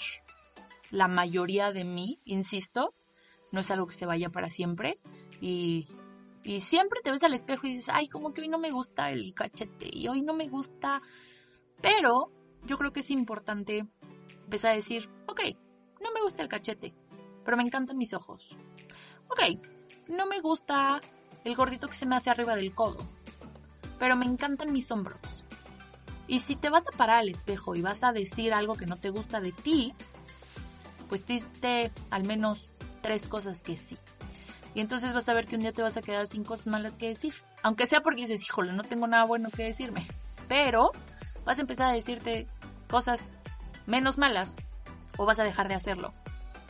la 0.90 1.08
mayoría 1.08 1.72
de 1.72 1.84
mí, 1.84 2.20
insisto, 2.26 2.96
no 3.52 3.60
es 3.60 3.72
algo 3.72 3.88
que 3.88 3.94
se 3.94 4.06
vaya 4.06 4.30
para 4.30 4.50
siempre 4.50 4.96
y 5.40 5.88
y 6.44 6.62
siempre 6.62 7.02
te 7.04 7.12
ves 7.12 7.24
al 7.24 7.34
espejo 7.34 7.68
y 7.68 7.72
dices, 7.74 7.90
ay, 7.94 8.08
como 8.08 8.34
que 8.34 8.42
hoy 8.42 8.48
no 8.48 8.60
me 8.60 8.72
gusta 8.72 9.12
el 9.12 9.34
cachete 9.34 9.90
y 9.92 10.08
hoy 10.08 10.22
no 10.22 10.34
me 10.34 10.48
gusta. 10.48 11.02
Pero 11.82 12.32
yo 12.66 12.78
creo 12.78 12.92
que 12.92 13.02
es 13.02 13.12
importante 13.12 13.86
empezar 14.44 14.72
a 14.72 14.76
decir, 14.76 15.10
ok, 15.28 15.42
no 16.02 16.12
me 16.12 16.22
gusta 16.22 16.42
el 16.42 16.50
cachete, 16.50 16.94
pero 17.44 17.58
me 17.58 17.64
encantan 17.64 17.98
mis 17.98 18.14
ojos. 18.14 18.58
Ok, 19.28 19.42
no 20.08 20.26
me 20.26 20.40
gusta 20.40 21.02
el 21.44 21.56
gordito 21.56 21.88
que 21.88 21.94
se 21.94 22.06
me 22.06 22.16
hace 22.16 22.30
arriba 22.30 22.56
del 22.56 22.74
codo, 22.74 22.98
pero 24.00 24.16
me 24.16 24.26
encantan 24.26 24.74
mis 24.74 24.92
hombros. 24.92 25.46
Y 26.28 26.40
si 26.40 26.56
te 26.56 26.70
vas 26.70 26.84
a 26.88 26.96
parar 26.96 27.18
al 27.18 27.30
espejo 27.30 27.76
y 27.76 27.82
vas 27.82 28.04
a 28.04 28.12
decir 28.12 28.54
algo 28.54 28.76
que 28.76 28.86
no 28.86 28.98
te 28.98 29.10
gusta 29.10 29.42
de 29.42 29.52
ti, 29.52 29.94
pues 31.10 31.26
diste 31.26 31.92
al 32.12 32.24
menos 32.24 32.70
tres 33.02 33.28
cosas 33.28 33.64
que 33.64 33.78
sí. 33.78 33.98
Y 34.74 34.82
entonces 34.82 35.14
vas 35.14 35.28
a 35.30 35.34
ver 35.34 35.46
que 35.46 35.56
un 35.56 35.62
día 35.62 35.72
te 35.72 35.82
vas 35.82 35.98
a 35.98 36.02
quedar 36.02 36.28
sin 36.28 36.44
cosas 36.44 36.68
malas 36.68 36.94
que 36.94 37.08
decir. 37.08 37.34
Aunque 37.64 37.88
sea 37.88 38.02
porque 38.02 38.22
dices, 38.22 38.44
híjole, 38.44 38.74
no 38.74 38.84
tengo 38.84 39.08
nada 39.08 39.26
bueno 39.26 39.50
que 39.50 39.64
decirme. 39.64 40.08
Pero 40.48 40.92
vas 41.46 41.58
a 41.58 41.62
empezar 41.62 41.90
a 41.90 41.94
decirte 41.94 42.48
cosas 42.90 43.34
menos 43.86 44.18
malas 44.18 44.58
o 45.18 45.26
vas 45.26 45.40
a 45.40 45.44
dejar 45.44 45.68
de 45.68 45.76
hacerlo. 45.76 46.14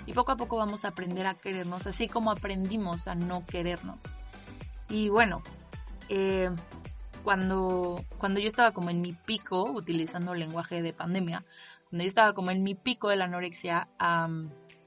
Y 0.05 0.13
poco 0.13 0.31
a 0.31 0.37
poco 0.37 0.57
vamos 0.57 0.85
a 0.85 0.89
aprender 0.89 1.27
a 1.27 1.35
querernos, 1.35 1.85
así 1.85 2.07
como 2.07 2.31
aprendimos 2.31 3.07
a 3.07 3.15
no 3.15 3.45
querernos. 3.45 4.17
Y 4.89 5.09
bueno, 5.09 5.43
eh, 6.07 6.49
cuando, 7.23 8.03
cuando 8.17 8.39
yo 8.39 8.47
estaba 8.47 8.71
como 8.71 8.89
en 8.89 9.01
mi 9.01 9.13
pico, 9.13 9.63
utilizando 9.63 10.33
el 10.33 10.39
lenguaje 10.39 10.81
de 10.81 10.93
pandemia, 10.93 11.45
cuando 11.89 12.03
yo 12.03 12.07
estaba 12.07 12.33
como 12.33 12.49
en 12.49 12.63
mi 12.63 12.73
pico 12.73 13.09
de 13.09 13.17
la 13.17 13.25
anorexia, 13.25 13.87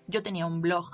yo 0.08 0.22
tenía 0.22 0.46
un 0.46 0.60
blog 0.60 0.86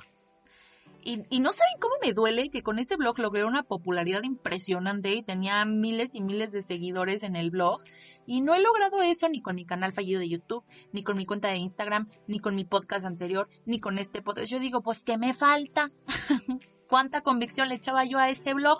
y, 1.08 1.40
no 1.40 1.52
saben 1.52 1.80
cómo 1.80 1.94
me 2.02 2.12
duele 2.12 2.50
que 2.50 2.62
con 2.62 2.78
ese 2.78 2.96
blog 2.96 3.18
logré 3.18 3.44
una 3.44 3.62
popularidad 3.62 4.22
impresionante 4.24 5.14
y 5.14 5.22
tenía 5.22 5.64
miles 5.64 6.14
y 6.14 6.20
miles 6.20 6.52
de 6.52 6.62
seguidores 6.62 7.22
en 7.22 7.34
el 7.34 7.50
blog. 7.50 7.82
Y 8.26 8.42
no 8.42 8.54
he 8.54 8.60
logrado 8.60 9.00
eso 9.00 9.26
ni 9.30 9.40
con 9.40 9.56
mi 9.56 9.64
canal 9.64 9.94
fallido 9.94 10.20
de 10.20 10.28
YouTube, 10.28 10.64
ni 10.92 11.02
con 11.02 11.16
mi 11.16 11.24
cuenta 11.24 11.48
de 11.48 11.56
Instagram, 11.56 12.10
ni 12.26 12.40
con 12.40 12.54
mi 12.54 12.64
podcast 12.64 13.06
anterior, 13.06 13.48
ni 13.64 13.80
con 13.80 13.98
este 13.98 14.20
podcast. 14.20 14.50
Yo 14.50 14.58
digo, 14.58 14.82
pues, 14.82 15.00
¿qué 15.00 15.16
me 15.16 15.32
falta? 15.32 15.90
¿Cuánta 16.88 17.22
convicción 17.22 17.70
le 17.70 17.76
echaba 17.76 18.04
yo 18.04 18.18
a 18.18 18.28
ese 18.28 18.52
blog? 18.52 18.78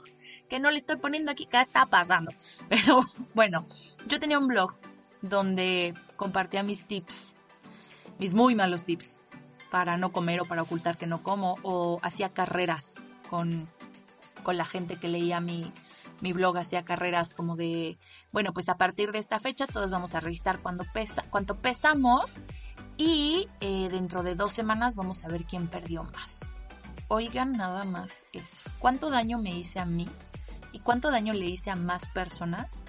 Que 0.51 0.61
no 0.61 0.71
le 0.71 0.79
estoy 0.79 0.97
poniendo 0.97 1.33
aquí, 1.33 1.47
¿qué 1.47 1.59
está 1.63 1.87
pasando? 1.87 2.31
Pero 2.69 3.07
bueno, 3.35 3.67
yo 4.07 4.21
tenía 4.21 4.39
un 4.39 4.49
blog 4.49 4.75
donde 5.23 5.95
compartía 6.17 6.63
mis 6.63 6.87
tips, 6.87 7.37
mis 8.19 8.35
muy 8.35 8.55
malos 8.55 8.85
tips 8.85 9.19
para 9.71 9.97
no 9.97 10.13
comer 10.13 10.41
o 10.41 10.45
para 10.45 10.63
ocultar 10.63 10.97
que 10.97 11.07
no 11.07 11.23
como, 11.23 11.57
o 11.63 12.01
hacía 12.03 12.31
carreras 12.31 13.03
con, 13.29 13.69
con 14.43 14.57
la 14.57 14.65
gente 14.65 14.97
que 14.97 15.09
leía 15.09 15.41
mi, 15.41 15.73
mi 16.21 16.33
blog, 16.33 16.57
hacía 16.57 16.85
carreras 16.85 17.35
como 17.35 17.57
de, 17.57 17.99
bueno, 18.33 18.53
pues 18.53 18.69
a 18.69 18.77
partir 18.77 19.13
de 19.13 19.19
esta 19.19 19.41
fecha 19.41 19.67
todos 19.67 19.91
vamos 19.91 20.15
a 20.15 20.21
revisar 20.21 20.61
cuánto, 20.61 20.85
pesa, 20.93 21.25
cuánto 21.31 21.57
pesamos 21.57 22.37
y 22.97 23.49
eh, 23.61 23.89
dentro 23.91 24.23
de 24.23 24.35
dos 24.35 24.53
semanas 24.53 24.95
vamos 24.95 25.25
a 25.25 25.29
ver 25.29 25.45
quién 25.45 25.69
perdió 25.69 26.05
más. 26.05 26.61
Oigan 27.09 27.57
nada 27.57 27.85
más 27.85 28.25
eso. 28.33 28.65
¿Cuánto 28.79 29.11
daño 29.11 29.39
me 29.39 29.51
hice 29.51 29.79
a 29.79 29.87
mí? 29.87 30.07
¿Y 30.73 30.81
cuánto 30.81 31.11
daño 31.11 31.33
le 31.33 31.47
hice 31.47 31.71
a 31.71 31.75
más 31.75 32.11
personas? 32.11 32.85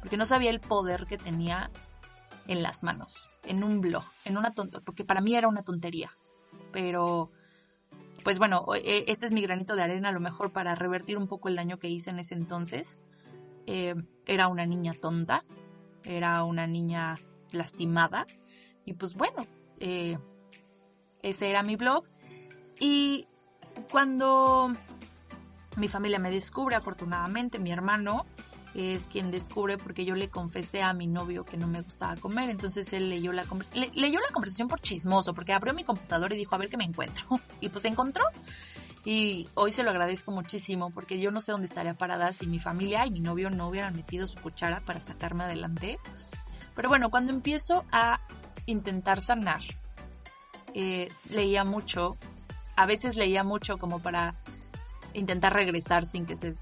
Porque 0.00 0.16
no 0.16 0.26
sabía 0.26 0.50
el 0.50 0.60
poder 0.60 1.06
que 1.06 1.16
tenía 1.16 1.70
en 2.48 2.62
las 2.62 2.82
manos, 2.82 3.30
en 3.44 3.64
un 3.64 3.80
blog, 3.80 4.04
en 4.24 4.36
una 4.36 4.50
tontería, 4.50 4.84
porque 4.84 5.04
para 5.04 5.20
mí 5.20 5.34
era 5.34 5.48
una 5.48 5.62
tontería 5.62 6.10
pero 6.72 7.30
pues 8.24 8.38
bueno, 8.38 8.66
e, 8.74 9.04
este 9.08 9.26
es 9.26 9.32
mi 9.32 9.42
granito 9.42 9.76
de 9.76 9.82
arena 9.82 10.08
a 10.08 10.12
lo 10.12 10.20
mejor 10.20 10.52
para 10.52 10.74
revertir 10.74 11.18
un 11.18 11.28
poco 11.28 11.48
el 11.48 11.56
daño 11.56 11.78
que 11.78 11.88
hice 11.88 12.10
en 12.10 12.18
ese 12.18 12.34
entonces. 12.34 13.00
Eh, 13.66 13.94
era 14.26 14.48
una 14.48 14.66
niña 14.66 14.92
tonta, 14.94 15.44
era 16.04 16.42
una 16.44 16.66
niña 16.66 17.16
lastimada 17.52 18.26
y 18.84 18.94
pues 18.94 19.14
bueno, 19.14 19.46
eh, 19.78 20.18
ese 21.22 21.50
era 21.50 21.62
mi 21.62 21.76
blog 21.76 22.04
y 22.80 23.26
cuando 23.90 24.72
mi 25.76 25.88
familia 25.88 26.18
me 26.18 26.30
descubre, 26.30 26.76
afortunadamente, 26.76 27.58
mi 27.58 27.70
hermano, 27.72 28.26
es 28.74 29.08
quien 29.08 29.30
descubre 29.30 29.76
porque 29.76 30.04
yo 30.04 30.14
le 30.14 30.28
confesé 30.28 30.82
a 30.82 30.92
mi 30.92 31.06
novio 31.06 31.44
que 31.44 31.56
no 31.56 31.66
me 31.66 31.82
gustaba 31.82 32.16
comer, 32.16 32.50
entonces 32.50 32.92
él 32.92 33.08
leyó 33.08 33.32
la 33.32 33.44
conversación, 33.44 33.90
leyó 33.94 34.20
la 34.20 34.32
conversación 34.32 34.68
por 34.68 34.80
chismoso, 34.80 35.34
porque 35.34 35.52
abrió 35.52 35.74
mi 35.74 35.84
computador 35.84 36.32
y 36.32 36.36
dijo 36.36 36.54
a 36.54 36.58
ver 36.58 36.68
qué 36.68 36.76
me 36.76 36.84
encuentro, 36.84 37.26
y 37.60 37.68
pues 37.68 37.84
encontró, 37.84 38.24
y 39.04 39.48
hoy 39.54 39.72
se 39.72 39.82
lo 39.82 39.90
agradezco 39.90 40.30
muchísimo, 40.30 40.90
porque 40.90 41.20
yo 41.20 41.30
no 41.30 41.40
sé 41.40 41.52
dónde 41.52 41.66
estaría 41.66 41.94
parada 41.94 42.32
si 42.32 42.46
mi 42.46 42.58
familia 42.58 43.06
y 43.06 43.10
mi 43.10 43.20
novio 43.20 43.50
no 43.50 43.68
hubieran 43.68 43.94
metido 43.94 44.26
su 44.26 44.40
cuchara 44.40 44.80
para 44.80 45.00
sacarme 45.00 45.44
adelante, 45.44 45.98
pero 46.74 46.88
bueno, 46.88 47.10
cuando 47.10 47.32
empiezo 47.32 47.84
a 47.92 48.20
intentar 48.66 49.20
sanar, 49.20 49.60
eh, 50.74 51.10
leía 51.28 51.64
mucho, 51.64 52.16
a 52.76 52.86
veces 52.86 53.16
leía 53.16 53.44
mucho 53.44 53.76
como 53.76 54.00
para 54.00 54.34
intentar 55.14 55.52
regresar 55.52 56.06
sin 56.06 56.26
que 56.26 56.36
se 56.36 56.54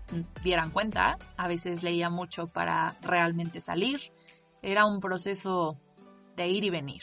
dieran 0.43 0.71
cuenta. 0.71 1.19
A 1.37 1.49
veces 1.49 1.83
leía 1.83 2.11
mucho 2.11 2.47
para 2.49 2.97
realmente 3.03 3.61
salir. 3.61 4.13
Era 4.63 4.87
un 4.87 5.01
proceso 5.01 5.79
de 6.37 6.49
ir 6.49 6.65
y 6.65 6.71
venir. 6.71 7.03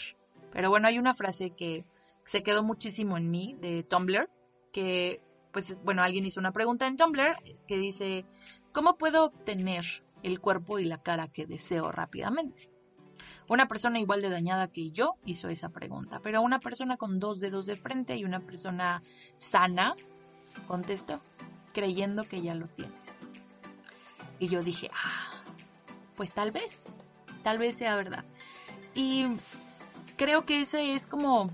Pero 0.51 0.69
bueno, 0.69 0.87
hay 0.87 0.99
una 0.99 1.13
frase 1.13 1.51
que 1.51 1.85
se 2.25 2.43
quedó 2.43 2.63
muchísimo 2.63 3.17
en 3.17 3.29
mí 3.29 3.55
de 3.59 3.83
Tumblr, 3.83 4.29
que 4.71 5.21
pues 5.51 5.75
bueno, 5.83 6.03
alguien 6.03 6.25
hizo 6.25 6.39
una 6.39 6.51
pregunta 6.51 6.87
en 6.87 6.97
Tumblr 6.97 7.35
que 7.67 7.77
dice, 7.77 8.25
¿cómo 8.71 8.97
puedo 8.97 9.25
obtener 9.25 9.85
el 10.23 10.39
cuerpo 10.39 10.77
y 10.77 10.85
la 10.85 11.01
cara 11.01 11.29
que 11.29 11.45
deseo 11.45 11.91
rápidamente? 11.91 12.69
Una 13.49 13.67
persona 13.67 13.99
igual 13.99 14.21
de 14.21 14.29
dañada 14.29 14.67
que 14.71 14.91
yo 14.91 15.15
hizo 15.25 15.49
esa 15.49 15.69
pregunta, 15.69 16.19
pero 16.21 16.41
una 16.41 16.59
persona 16.59 16.97
con 16.97 17.19
dos 17.19 17.39
dedos 17.39 17.65
de 17.65 17.75
frente 17.75 18.15
y 18.17 18.25
una 18.25 18.41
persona 18.41 19.01
sana 19.37 19.95
contestó, 20.67 21.21
creyendo 21.73 22.23
que 22.23 22.41
ya 22.41 22.55
lo 22.55 22.67
tienes. 22.67 23.25
Y 24.39 24.47
yo 24.47 24.63
dije, 24.63 24.89
ah, 24.93 25.43
pues 26.15 26.31
tal 26.31 26.51
vez, 26.51 26.87
tal 27.43 27.57
vez 27.57 27.77
sea 27.77 27.95
verdad. 27.95 28.25
Y 28.93 29.27
creo 30.15 30.45
que 30.45 30.61
ese 30.61 30.95
es 30.95 31.07
como 31.07 31.51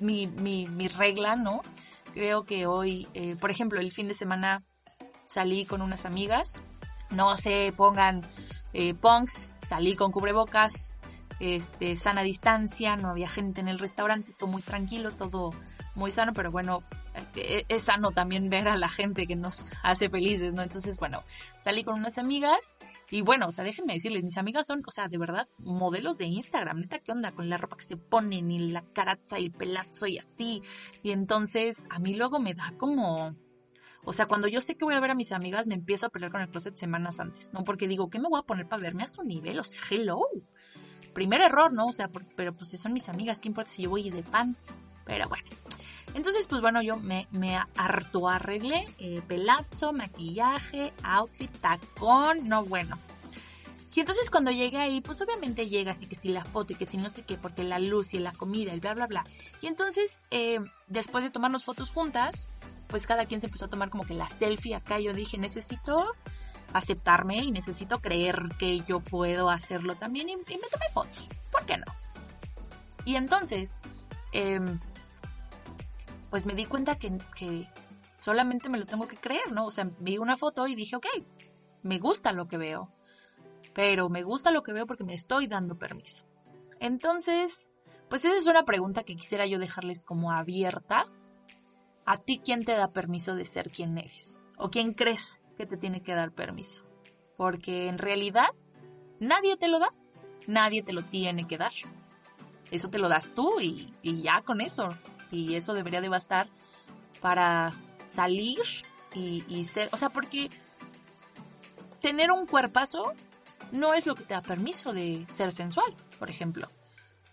mi, 0.00 0.26
mi, 0.26 0.88
regla, 0.88 1.36
¿no? 1.36 1.62
Creo 2.14 2.44
que 2.44 2.66
hoy, 2.66 3.08
eh, 3.14 3.36
por 3.36 3.50
ejemplo, 3.50 3.80
el 3.80 3.92
fin 3.92 4.08
de 4.08 4.14
semana 4.14 4.62
salí 5.24 5.64
con 5.64 5.82
unas 5.82 6.06
amigas, 6.06 6.62
no 7.10 7.36
se 7.36 7.72
pongan 7.76 8.22
eh, 8.72 8.94
punks, 8.94 9.54
salí 9.66 9.94
con 9.94 10.10
cubrebocas, 10.10 10.96
este, 11.40 11.96
sana 11.96 12.22
distancia, 12.22 12.96
no 12.96 13.10
había 13.10 13.28
gente 13.28 13.60
en 13.60 13.68
el 13.68 13.78
restaurante, 13.78 14.32
todo 14.38 14.50
muy 14.50 14.62
tranquilo, 14.62 15.12
todo 15.12 15.50
muy 15.94 16.10
sano, 16.10 16.32
pero 16.32 16.50
bueno, 16.50 16.82
es 17.68 17.84
sano 17.84 18.10
también 18.10 18.50
ver 18.50 18.68
a 18.68 18.76
la 18.76 18.88
gente 18.88 19.26
que 19.26 19.36
nos 19.36 19.72
hace 19.82 20.08
felices, 20.08 20.52
¿no? 20.52 20.62
Entonces, 20.62 20.98
bueno, 20.98 21.22
salí 21.58 21.84
con 21.84 21.98
unas 21.98 22.18
amigas 22.18 22.76
y 23.10 23.22
bueno, 23.22 23.46
o 23.46 23.50
sea, 23.50 23.64
déjenme 23.64 23.94
decirles, 23.94 24.22
mis 24.22 24.36
amigas 24.36 24.66
son, 24.66 24.82
o 24.86 24.90
sea, 24.90 25.08
de 25.08 25.18
verdad, 25.18 25.48
modelos 25.58 26.18
de 26.18 26.26
Instagram, 26.26 26.80
neta, 26.80 26.98
¿qué 26.98 27.12
onda? 27.12 27.32
Con 27.32 27.48
la 27.48 27.56
ropa 27.56 27.76
que 27.76 27.84
se 27.84 27.96
ponen 27.96 28.50
y 28.50 28.70
la 28.70 28.82
caraza 28.82 29.38
y 29.38 29.46
el 29.46 29.52
pelazo 29.52 30.06
y 30.06 30.18
así. 30.18 30.62
Y 31.02 31.12
entonces, 31.12 31.86
a 31.90 31.98
mí 31.98 32.14
luego 32.14 32.38
me 32.38 32.54
da 32.54 32.72
como... 32.76 33.34
O 34.04 34.12
sea, 34.12 34.26
cuando 34.26 34.48
yo 34.48 34.60
sé 34.60 34.76
que 34.76 34.84
voy 34.84 34.94
a 34.94 35.00
ver 35.00 35.10
a 35.10 35.14
mis 35.14 35.32
amigas, 35.32 35.66
me 35.66 35.74
empiezo 35.74 36.06
a 36.06 36.08
pelear 36.08 36.30
con 36.30 36.40
el 36.40 36.48
closet 36.48 36.76
semanas 36.76 37.20
antes, 37.20 37.52
¿no? 37.52 37.64
Porque 37.64 37.88
digo, 37.88 38.08
¿qué 38.08 38.18
me 38.18 38.28
voy 38.28 38.40
a 38.40 38.46
poner 38.46 38.66
para 38.66 38.82
verme 38.82 39.02
a 39.02 39.08
su 39.08 39.22
nivel? 39.22 39.58
O 39.58 39.64
sea, 39.64 39.80
hello. 39.90 40.20
Primer 41.12 41.40
error, 41.40 41.72
¿no? 41.72 41.86
O 41.86 41.92
sea, 41.92 42.08
pero 42.36 42.54
pues 42.54 42.70
si 42.70 42.76
son 42.76 42.92
mis 42.92 43.08
amigas, 43.08 43.40
¿qué 43.40 43.48
importa 43.48 43.70
si 43.70 43.82
yo 43.82 43.90
voy 43.90 44.08
de 44.08 44.22
pants? 44.22 44.86
Pero 45.04 45.28
bueno. 45.28 45.67
Entonces, 46.14 46.46
pues 46.46 46.60
bueno, 46.60 46.82
yo 46.82 46.96
me, 46.96 47.28
me 47.30 47.56
harto 47.76 48.28
arreglé, 48.28 48.86
eh, 48.98 49.22
pelazo, 49.26 49.92
maquillaje, 49.92 50.92
outfit, 51.02 51.50
tacón, 51.60 52.48
no 52.48 52.64
bueno. 52.64 52.98
Y 53.98 54.00
entonces 54.00 54.30
cuando 54.30 54.52
llegué 54.52 54.78
ahí, 54.78 55.00
pues 55.00 55.20
obviamente 55.22 55.68
llega 55.68 55.90
así 55.90 56.06
que 56.06 56.14
si 56.14 56.28
la 56.28 56.44
foto 56.44 56.72
y 56.72 56.76
que 56.76 56.86
si 56.86 56.96
no 56.96 57.10
sé 57.10 57.22
qué, 57.22 57.36
porque 57.36 57.64
la 57.64 57.80
luz 57.80 58.14
y 58.14 58.20
la 58.20 58.30
comida 58.30 58.72
y 58.72 58.78
bla, 58.78 58.94
bla, 58.94 59.08
bla. 59.08 59.24
Y 59.60 59.66
entonces, 59.66 60.22
eh, 60.30 60.60
después 60.86 61.24
de 61.24 61.30
tomarnos 61.30 61.64
fotos 61.64 61.90
juntas, 61.90 62.48
pues 62.86 63.08
cada 63.08 63.26
quien 63.26 63.40
se 63.40 63.48
empezó 63.48 63.64
a 63.64 63.68
tomar 63.68 63.90
como 63.90 64.06
que 64.06 64.14
la 64.14 64.28
selfie 64.28 64.76
acá. 64.76 65.00
Yo 65.00 65.14
dije, 65.14 65.36
necesito 65.36 66.14
aceptarme 66.72 67.38
y 67.38 67.50
necesito 67.50 68.00
creer 68.00 68.50
que 68.56 68.82
yo 68.82 69.00
puedo 69.00 69.50
hacerlo 69.50 69.96
también 69.96 70.28
y, 70.28 70.36
me 70.36 70.44
tomé 70.44 70.88
fotos. 70.94 71.28
¿Por 71.50 71.66
qué 71.66 71.76
no? 71.78 71.92
Y 73.04 73.16
entonces, 73.16 73.76
eh, 74.30 74.60
pues 76.30 76.46
me 76.46 76.54
di 76.54 76.66
cuenta 76.66 76.98
que, 76.98 77.68
solamente 78.18 78.68
me 78.68 78.78
lo 78.78 78.86
tengo 78.86 79.06
que 79.08 79.16
creer, 79.16 79.52
¿no? 79.52 79.66
O 79.66 79.70
sea, 79.70 79.90
vi 80.00 80.18
una 80.18 80.36
foto 80.36 80.66
y 80.66 80.74
dije, 80.74 80.96
ok, 80.96 81.06
me 81.82 81.98
gusta 81.98 82.32
lo 82.32 82.48
que 82.48 82.58
veo, 82.58 82.92
pero 83.74 84.08
me 84.08 84.22
gusta 84.22 84.50
lo 84.50 84.62
que 84.62 84.72
veo 84.72 84.86
porque 84.86 85.04
me 85.04 85.14
estoy 85.14 85.46
dando 85.46 85.78
permiso. 85.78 86.26
Entonces, 86.80 87.72
pues 88.08 88.24
esa 88.24 88.36
es 88.36 88.46
una 88.46 88.64
pregunta 88.64 89.04
que 89.04 89.16
quisiera 89.16 89.46
yo 89.46 89.58
dejarles 89.58 90.04
como 90.04 90.32
abierta. 90.32 91.06
¿A 92.04 92.16
ti 92.16 92.40
quién 92.42 92.64
te 92.64 92.72
da 92.72 92.92
permiso 92.92 93.34
de 93.34 93.44
ser 93.44 93.70
quien 93.70 93.98
eres? 93.98 94.42
¿O 94.56 94.70
quién 94.70 94.94
crees 94.94 95.42
que 95.56 95.66
te 95.66 95.76
tiene 95.76 96.02
que 96.02 96.14
dar 96.14 96.32
permiso? 96.32 96.84
Porque 97.36 97.88
en 97.88 97.98
realidad 97.98 98.48
nadie 99.20 99.56
te 99.56 99.68
lo 99.68 99.78
da, 99.78 99.88
nadie 100.46 100.82
te 100.82 100.92
lo 100.92 101.02
tiene 101.02 101.46
que 101.46 101.58
dar. 101.58 101.72
Eso 102.70 102.90
te 102.90 102.98
lo 102.98 103.08
das 103.08 103.32
tú 103.34 103.60
y 103.60 103.92
ya 104.22 104.42
con 104.42 104.60
eso 104.60 104.88
y 105.30 105.54
eso 105.54 105.74
debería 105.74 106.00
de 106.00 106.08
bastar 106.08 106.48
para 107.20 107.74
salir 108.06 108.58
y, 109.14 109.64
ser, 109.64 109.88
o 109.92 109.96
sea, 109.96 110.10
porque 110.10 110.50
tener 112.00 112.30
un 112.30 112.46
cuerpazo 112.46 113.12
no 113.72 113.94
es 113.94 114.06
lo 114.06 114.14
que 114.14 114.24
te 114.24 114.34
da 114.34 114.42
permiso 114.42 114.92
de 114.92 115.26
ser 115.28 115.52
sensual, 115.52 115.94
por 116.18 116.30
ejemplo. 116.30 116.70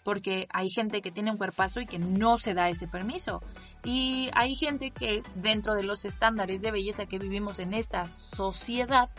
Porque 0.03 0.47
hay 0.51 0.69
gente 0.69 1.01
que 1.01 1.12
tiene 1.12 1.31
un 1.31 1.38
cuerpazo 1.38 1.81
y 1.81 1.88
que 1.88 1.97
no 1.97 2.38
se 2.38 2.53
da 2.53 2.69
ese 2.69 2.88
permiso. 2.88 3.41
Y 3.84 4.29
hay 4.34 4.55
gente 4.55 4.91
que 4.91 5.23
dentro 5.34 5.73
de 5.73 5.84
los 5.84 6.05
estándares 6.05 6.62
de 6.62 6.71
belleza 6.71 7.08
que 7.08 7.17
vivimos 7.17 7.58
en 7.58 7.73
esta 7.73 8.08
sociedad 8.08 9.10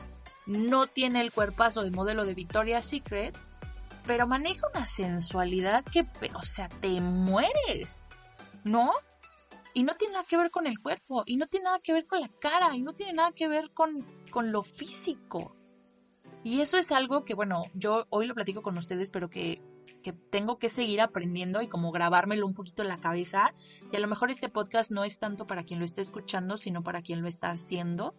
no 0.47 0.87
tiene 0.87 1.21
el 1.23 1.33
cuerpazo 1.33 1.83
de 1.83 1.91
modelo 1.91 2.25
de 2.25 2.35
Victoria's 2.35 2.85
Secret, 2.85 3.37
pero 4.07 4.29
maneja 4.29 4.69
una 4.73 4.87
sensualidad 4.87 5.85
que, 5.85 6.07
o 6.35 6.43
sea, 6.43 6.69
te 6.69 7.01
mueres. 7.01 8.09
¿No? 8.67 8.91
Y 9.73 9.85
no 9.85 9.95
tiene 9.95 10.15
nada 10.15 10.27
que 10.29 10.37
ver 10.37 10.51
con 10.51 10.67
el 10.67 10.81
cuerpo, 10.81 11.23
y 11.27 11.37
no 11.37 11.47
tiene 11.47 11.65
nada 11.65 11.79
que 11.79 11.93
ver 11.93 12.07
con 12.07 12.21
la 12.21 12.29
cara, 12.29 12.75
y 12.75 12.83
no 12.83 12.95
tiene 12.95 13.13
nada 13.13 13.33
que 13.33 13.49
ver 13.49 13.71
con, 13.73 14.07
con 14.31 14.53
lo 14.53 14.63
físico. 14.63 15.55
Y 16.45 16.61
eso 16.61 16.77
es 16.77 16.93
algo 16.93 17.25
que, 17.25 17.35
bueno, 17.35 17.65
yo 17.75 18.07
hoy 18.11 18.27
lo 18.27 18.35
platico 18.35 18.63
con 18.63 18.79
ustedes, 18.79 19.11
pero 19.11 19.29
que, 19.29 19.61
que 20.03 20.13
tengo 20.13 20.59
que 20.59 20.69
seguir 20.69 21.01
aprendiendo 21.01 21.61
y 21.61 21.69
como 21.69 21.91
grabármelo 21.91 22.47
un 22.47 22.55
poquito 22.55 22.83
en 22.83 22.89
la 22.89 23.01
cabeza. 23.01 23.53
Y 23.93 23.97
a 23.97 24.01
lo 24.01 24.09
mejor 24.09 24.31
este 24.31 24.49
podcast 24.49 24.91
no 24.91 25.05
es 25.05 25.19
tanto 25.19 25.47
para 25.47 25.65
quien 25.65 25.81
lo 25.81 25.85
esté 25.85 26.03
escuchando, 26.03 26.57
sino 26.57 26.83
para 26.83 27.03
quien 27.03 27.21
lo 27.21 27.29
está 27.29 27.51
haciendo. 27.51 28.15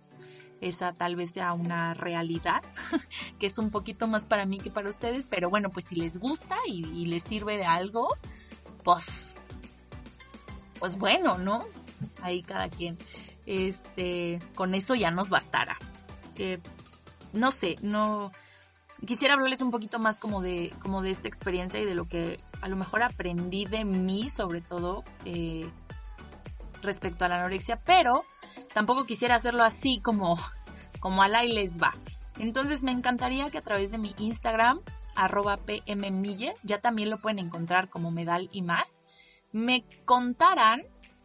Esa 0.60 0.94
tal 0.94 1.16
vez 1.16 1.32
sea 1.32 1.54
una 1.54 1.94
realidad, 1.94 2.62
que 3.40 3.48
es 3.48 3.58
un 3.58 3.72
poquito 3.72 4.08
más 4.08 4.26
para 4.26 4.46
mí 4.46 4.58
que 4.58 4.72
para 4.72 4.90
ustedes, 4.90 5.26
pero 5.28 5.50
bueno, 5.50 5.70
pues 5.70 5.86
si 5.86 5.96
les 5.96 6.20
gusta 6.20 6.58
y 6.68 7.06
les 7.06 7.24
sirve 7.24 7.58
de 7.58 7.66
algo, 7.66 8.10
pues 8.84 9.36
pues 10.80 10.98
bueno, 10.98 11.38
¿no? 11.38 11.64
Ahí 12.22 12.42
cada 12.42 12.70
quien. 12.70 12.98
Este, 13.46 14.40
con 14.56 14.76
eso 14.76 14.96
ya 14.96 15.12
nos 15.12 15.30
bastará. 15.30 15.78
no 17.34 17.52
sé, 17.52 17.76
no 17.82 18.32
quisiera 19.06 19.36
hablarles 19.36 19.62
un 19.62 19.72
poquito 19.72 20.00
más 20.00 20.20
como 20.20 20.42
de, 20.42 20.74
como 20.82 21.02
de 21.02 21.12
esta 21.12 21.28
experiencia 21.28 21.80
y 21.80 21.86
de 21.86 21.96
lo 21.96 22.08
que 22.08 22.40
a 22.62 22.68
lo 22.68 22.76
mejor 22.76 23.04
aprendí 23.04 23.66
de 23.66 23.86
mí, 23.86 24.30
sobre 24.30 24.62
todo 24.62 25.04
eh, 25.26 25.70
respecto 26.82 27.26
a 27.26 27.30
la 27.30 27.40
anorexia, 27.40 27.80
pero 27.86 28.26
tampoco 28.74 29.06
quisiera 29.06 29.36
hacerlo 29.36 29.64
así 29.64 30.00
como, 30.02 30.40
como 31.00 31.22
a 31.22 31.28
la 31.28 31.46
y 31.46 31.54
les 31.54 31.82
va. 31.82 31.94
Entonces 32.40 32.84
me 32.84 32.92
encantaría 32.92 33.50
que 33.50 33.58
a 33.58 33.64
través 33.64 33.92
de 33.92 33.98
mi 33.98 34.14
Instagram, 34.18 34.82
arroba 35.16 35.58
pmmille, 35.58 36.54
ya 36.64 36.80
también 36.80 37.10
lo 37.10 37.20
pueden 37.20 37.40
encontrar 37.40 37.90
como 37.90 38.12
medal 38.12 38.50
y 38.52 38.62
más, 38.62 39.04
me 39.52 39.86
contaran 40.06 40.82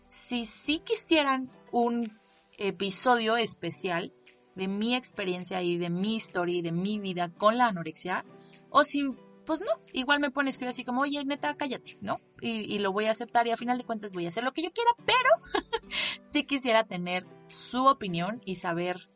si 0.06 0.46
sí 0.46 0.80
quisieran 0.80 1.50
un 1.70 2.18
episodio 2.58 3.37
especial 3.37 4.12
de 4.54 4.68
mi 4.68 4.94
experiencia 4.94 5.62
y 5.62 5.78
de 5.78 5.90
mi 5.90 6.16
historia 6.16 6.58
y 6.58 6.62
de 6.62 6.72
mi 6.72 6.98
vida 6.98 7.30
con 7.30 7.56
la 7.56 7.68
anorexia, 7.68 8.24
o 8.68 8.85
si, 8.85 9.08
pues 9.46 9.61
no, 9.61 9.66
igual 9.92 10.20
me 10.20 10.30
pone 10.30 10.48
a 10.48 10.50
escribir 10.50 10.70
así 10.70 10.85
como, 10.85 11.02
oye, 11.02 11.24
neta, 11.24 11.54
cállate, 11.54 11.96
¿no? 12.00 12.18
Y, 12.40 12.78
lo 12.78 12.92
voy 12.92 13.06
a 13.06 13.12
aceptar 13.12 13.46
y 13.46 13.50
a 13.50 13.56
final 13.56 13.78
de 13.78 13.85
cuentas 13.85 14.12
voy 14.12 14.26
a 14.26 14.28
hacer 14.28 14.44
lo 14.44 14.52
que 14.52 14.62
yo 14.62 14.70
quiera, 14.72 14.90
pero 15.06 15.64
sí 16.22 16.44
quisiera 16.44 16.85
tener 16.85 17.26
su 17.48 17.87
opinión 17.87 18.40
y 18.44 18.56
saber 18.56 19.08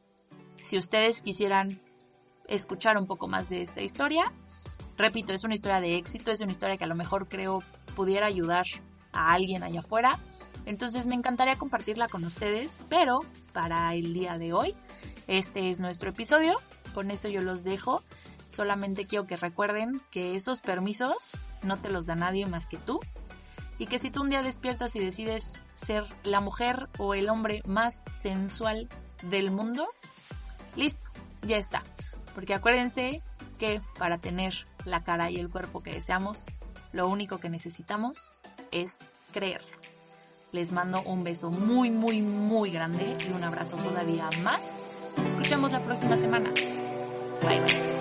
si 0.56 0.78
ustedes 0.78 1.22
quisieran 1.22 1.80
escuchar 2.48 2.96
un 2.96 3.06
poco 3.06 3.28
más 3.28 3.48
de 3.48 3.62
esta 3.62 3.82
historia. 3.82 4.32
Repito, 4.96 5.32
es 5.32 5.44
una 5.44 5.54
historia 5.54 5.80
de 5.80 5.96
éxito, 5.96 6.30
es 6.30 6.40
una 6.40 6.52
historia 6.52 6.78
que 6.78 6.84
a 6.84 6.88
lo 6.88 6.94
mejor 6.94 7.28
creo 7.28 7.62
pudiera 7.94 8.26
ayudar 8.26 8.64
a 9.16 9.32
alguien 9.32 9.62
allá 9.62 9.80
afuera. 9.80 10.20
Entonces 10.66 11.06
me 11.06 11.14
encantaría 11.14 11.56
compartirla 11.56 12.08
con 12.08 12.24
ustedes, 12.24 12.80
pero 12.88 13.20
para 13.52 13.94
el 13.94 14.12
día 14.12 14.36
de 14.36 14.52
hoy, 14.52 14.74
este 15.26 15.70
es 15.70 15.80
nuestro 15.80 16.10
episodio. 16.10 16.56
Con 16.94 17.10
eso 17.10 17.28
yo 17.28 17.40
los 17.40 17.64
dejo. 17.64 18.02
Solamente 18.48 19.06
quiero 19.06 19.26
que 19.26 19.36
recuerden 19.36 20.00
que 20.10 20.34
esos 20.34 20.60
permisos 20.60 21.38
no 21.62 21.78
te 21.78 21.90
los 21.90 22.06
da 22.06 22.14
nadie 22.14 22.46
más 22.46 22.68
que 22.68 22.78
tú. 22.78 23.00
Y 23.78 23.86
que 23.86 23.98
si 23.98 24.10
tú 24.10 24.22
un 24.22 24.30
día 24.30 24.42
despiertas 24.42 24.96
y 24.96 25.00
decides 25.00 25.62
ser 25.74 26.04
la 26.22 26.40
mujer 26.40 26.88
o 26.98 27.14
el 27.14 27.28
hombre 27.28 27.62
más 27.66 28.02
sensual 28.10 28.88
del 29.22 29.50
mundo, 29.50 29.88
listo, 30.76 31.02
ya 31.42 31.58
está. 31.58 31.82
Porque 32.34 32.54
acuérdense 32.54 33.22
que 33.58 33.82
para 33.98 34.18
tener 34.18 34.66
la 34.84 35.04
cara 35.04 35.30
y 35.30 35.36
el 35.38 35.50
cuerpo 35.50 35.82
que 35.82 35.92
deseamos, 35.92 36.44
lo 36.92 37.08
único 37.08 37.38
que 37.38 37.50
necesitamos 37.50 38.32
es 38.82 38.96
creerlo. 39.32 39.68
Les 40.52 40.72
mando 40.72 41.02
un 41.02 41.24
beso 41.24 41.50
muy, 41.50 41.90
muy, 41.90 42.22
muy 42.22 42.70
grande 42.70 43.16
y 43.28 43.32
un 43.32 43.44
abrazo 43.44 43.76
todavía 43.76 44.28
más. 44.42 44.60
Nos 45.16 45.26
escuchamos 45.26 45.72
la 45.72 45.80
próxima 45.80 46.16
semana. 46.16 46.50
Bye 47.42 47.60
bye. 47.60 47.95